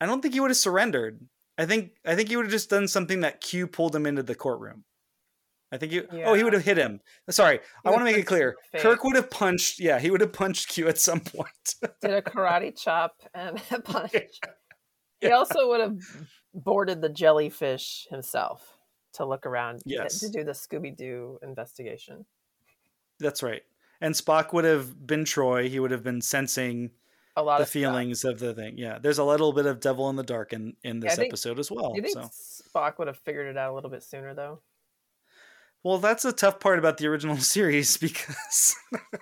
[0.00, 1.20] I don't think he would have surrendered.
[1.58, 4.22] I think I think he would have just done something that Q pulled him into
[4.22, 4.84] the courtroom.
[5.70, 6.02] I think he.
[6.24, 7.00] Oh, he would have hit him.
[7.28, 8.56] Sorry, I want to make it clear.
[8.76, 9.78] Kirk would have punched.
[9.80, 11.74] Yeah, he would have punched Q at some point.
[12.00, 14.14] Did a karate chop and a punch.
[15.20, 15.98] He also would have
[16.54, 18.78] boarded the jellyfish himself
[19.14, 20.20] to look around Yes.
[20.20, 22.24] to do the Scooby Doo investigation.
[23.18, 23.62] That's right.
[24.00, 25.68] And Spock would have been Troi.
[25.68, 26.92] He would have been sensing
[27.38, 27.72] A lot the of stuff.
[27.72, 28.78] feelings of the thing.
[28.78, 31.30] Yeah, there's a little bit of devil in the dark in in Yeah, this think-
[31.32, 31.92] episode as well.
[31.94, 34.60] You think So, Spock would have figured it out a little bit sooner, though?
[35.84, 38.74] well, that's a tough part about the original series because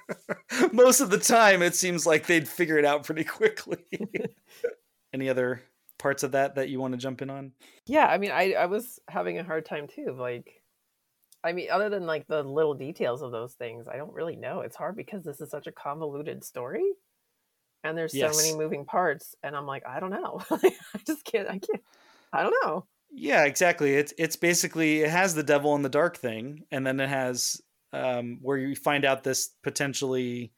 [0.73, 3.85] most of the time it seems like they'd figure it out pretty quickly.
[5.13, 5.63] Any other
[5.99, 7.53] parts of that that you want to jump in on?
[7.87, 10.15] Yeah, I mean, I I was having a hard time too.
[10.19, 10.63] Like,
[11.45, 14.61] I mean, other than like the little details of those things, I don't really know.
[14.61, 16.85] It's hard because this is such a convoluted story,
[17.85, 20.41] and there's so many moving parts, and I'm like, I don't know.
[20.51, 20.73] I
[21.07, 21.49] just can't.
[21.49, 21.83] I can't.
[22.33, 22.87] I don't know.
[23.13, 23.95] Yeah, exactly.
[23.95, 27.61] It's it's basically it has the devil in the dark thing, and then it has
[27.93, 30.53] um, where you find out this potentially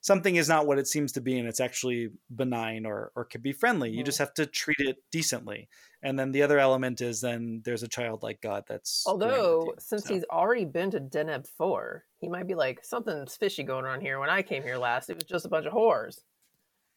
[0.00, 3.42] something is not what it seems to be, and it's actually benign or or could
[3.42, 3.90] be friendly.
[3.90, 5.68] You just have to treat it decently.
[6.02, 9.74] And then the other element is then there's a childlike God that's Although, you.
[9.78, 13.86] since So- he's already been to Deneb four, he might be like something's fishy going
[13.86, 14.20] on here.
[14.20, 16.18] When I came here last, it was just a bunch of whores.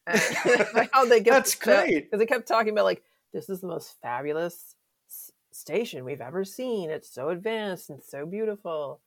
[0.94, 2.06] How they get That's uh, great.
[2.06, 3.04] because they kept talking about like
[3.34, 4.76] this is the most fabulous
[5.52, 6.90] station we've ever seen.
[6.90, 9.02] It's so advanced and so beautiful.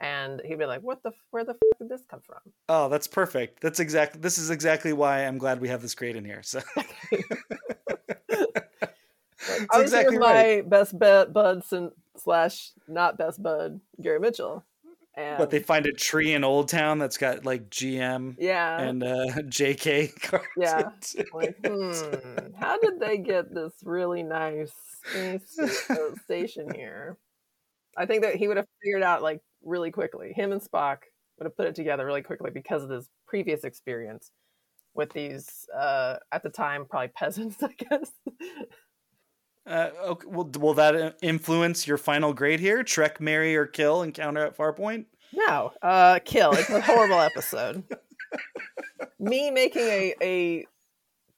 [0.00, 1.12] And he'd be like, "What the?
[1.30, 2.38] Where the f- did this come from?"
[2.70, 3.60] oh, that's perfect.
[3.60, 6.42] That's exactly this is exactly why I'm glad we have this grade in here.
[6.42, 6.62] So
[9.70, 10.64] I was exactly here with right.
[10.64, 11.62] my best bud, bud
[12.16, 14.64] slash not best bud Gary Mitchell,
[15.20, 19.02] and but they find a tree in Old Town that's got like GM yeah, and
[19.02, 20.46] uh, JK cards.
[20.56, 20.90] Yeah.
[21.32, 24.72] like, hmm, how did they get this really nice
[26.24, 27.18] station here?
[27.96, 30.32] I think that he would have figured out like really quickly.
[30.34, 30.98] Him and Spock
[31.38, 34.30] would have put it together really quickly because of his previous experience
[34.94, 38.10] with these, uh, at the time, probably peasants, I guess.
[39.66, 42.82] Uh, okay, will, will that uh, influence your final grade here?
[42.82, 45.04] Trek, marry, or kill encounter at Farpoint?
[45.32, 46.52] No, uh, kill.
[46.52, 47.84] It's a horrible episode.
[49.18, 50.66] Me making a, a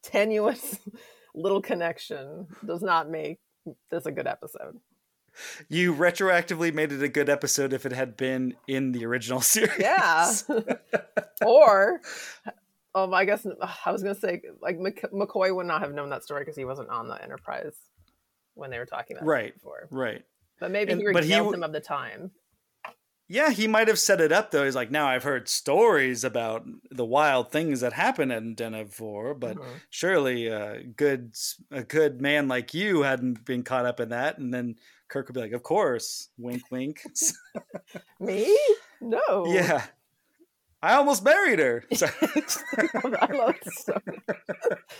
[0.02, 0.78] tenuous
[1.34, 3.38] little connection does not make
[3.90, 4.78] this a good episode.
[5.68, 9.78] You retroactively made it a good episode if it had been in the original series.
[9.78, 10.32] Yeah.
[11.44, 12.00] or,
[12.94, 13.46] um, I guess
[13.86, 16.64] I was gonna say like Mc- McCoy would not have known that story because he
[16.64, 17.74] wasn't on the Enterprise
[18.54, 19.54] when they were talking about Right.
[19.54, 19.88] before.
[19.90, 20.24] right.
[20.60, 22.30] But maybe And- he but he w- him of the time.
[23.28, 24.64] Yeah, he might have set it up though.
[24.64, 29.32] He's like, now I've heard stories about the wild things that happen in Deneb four,
[29.34, 29.80] but Mhm.
[29.90, 31.34] surely a good
[31.70, 34.36] a good man like you hadn't been caught up in that.
[34.38, 34.76] And then
[35.08, 37.02] Kirk would be like, of course, wink, wink.
[38.20, 38.56] Me?
[39.00, 39.46] No.
[39.46, 39.86] yeah,
[40.82, 41.84] I almost married her.
[41.92, 44.00] I love this story.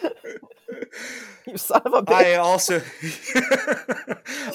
[1.47, 2.13] you son of a bitch.
[2.13, 2.81] I also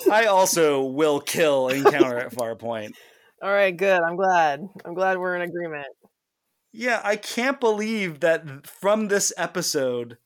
[0.12, 2.94] I also will kill encounter at Farpoint.
[3.42, 4.00] All right, good.
[4.02, 4.62] I'm glad.
[4.86, 5.88] I'm glad we're in agreement.
[6.72, 10.18] Yeah, I can't believe that from this episode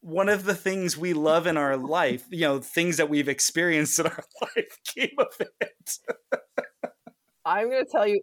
[0.00, 3.98] one of the things we love in our life, you know, things that we've experienced
[3.98, 5.98] in our life came of it.
[7.44, 8.20] I'm going to tell you,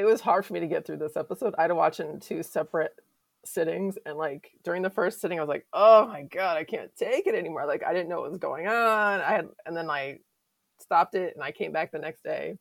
[0.00, 1.54] it was hard for me to get through this episode.
[1.58, 2.94] I had to watch it in two separate
[3.44, 3.98] sittings.
[4.06, 7.26] And like during the first sitting, I was like, oh my God, I can't take
[7.26, 7.66] it anymore.
[7.66, 9.20] Like I didn't know what was going on.
[9.20, 10.18] I had, and then I
[10.78, 12.56] stopped it and I came back the next day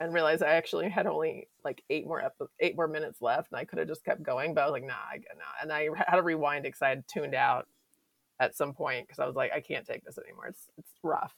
[0.00, 3.58] and realized I actually had only like eight more epi- eight more minutes left, and
[3.58, 4.54] I could have just kept going.
[4.54, 5.44] But I was like, nah, I nah.
[5.62, 7.66] And I had to rewind because I had tuned out
[8.38, 10.46] at some point because I was like, I can't take this anymore.
[10.46, 11.34] It's it's rough.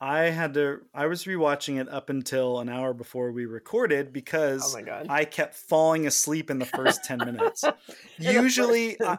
[0.00, 4.74] I had to I was rewatching it up until an hour before we recorded because
[4.74, 5.02] Oh.
[5.08, 7.64] I kept falling asleep in the first 10 minutes.
[8.18, 9.18] usually I-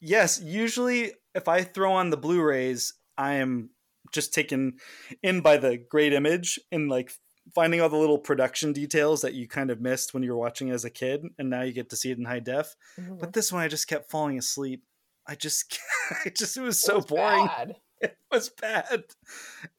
[0.00, 3.70] yes, usually if I throw on the Blu-rays, I am
[4.12, 4.78] just taken
[5.22, 7.12] in by the great image and like
[7.54, 10.70] finding all the little production details that you kind of missed when you were watching
[10.70, 12.74] as a kid and now you get to see it in high def.
[12.98, 13.18] Mhm.
[13.18, 14.82] But this one I just kept falling asleep.
[15.26, 15.78] I just
[16.24, 17.76] I just it was so It was boring bad.
[18.00, 19.04] it was bad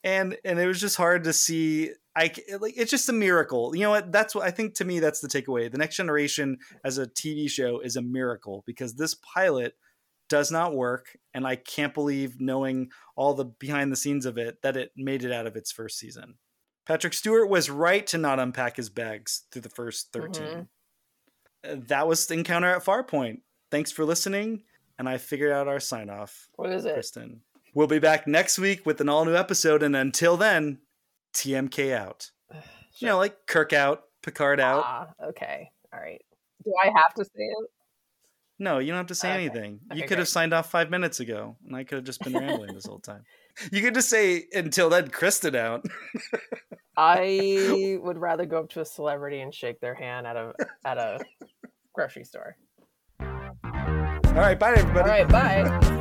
[0.04, 3.82] and and it was just hard to see i like it's just a miracle you
[3.84, 6.98] know what that's what i think to me that's the takeaway the next generation as
[6.98, 9.74] a tv show is a miracle because this pilot
[10.30, 14.62] does not work, and I can't believe knowing all the behind the scenes of it
[14.62, 16.36] that it made it out of its first season.
[16.86, 20.44] Patrick Stewart was right to not unpack his bags through the first 13.
[20.44, 20.68] Mhm.
[21.64, 23.42] Uh, That was the Encounter at Farpoint.
[23.72, 24.64] Thanks for listening,
[25.00, 26.50] and I figured out our sign off.
[26.56, 26.94] What is it?
[26.96, 27.40] Kristen.
[27.78, 30.80] We'll be back next week with an all new episode, and until then,
[31.36, 32.32] TMK out.
[33.00, 34.84] You know, like Kirk out, Picard out.
[34.84, 35.70] Ah, okay.
[35.94, 36.20] All right.
[36.66, 37.70] Do I have to say it?
[38.58, 39.44] No, you don't have to say Okay.
[39.44, 39.80] anything.
[39.92, 42.34] You Okay, could have signed off five minutes ago, and I could have just been
[42.40, 43.22] rambling this whole time.
[43.72, 45.86] You could just say until then, Kristen out.
[46.98, 50.98] I would rather go up to a celebrity and shake their hand at a at
[50.98, 51.20] a
[51.94, 52.58] grocery store.
[53.22, 53.28] All
[54.34, 55.00] right, bye everybody.
[55.02, 55.94] All right, bye.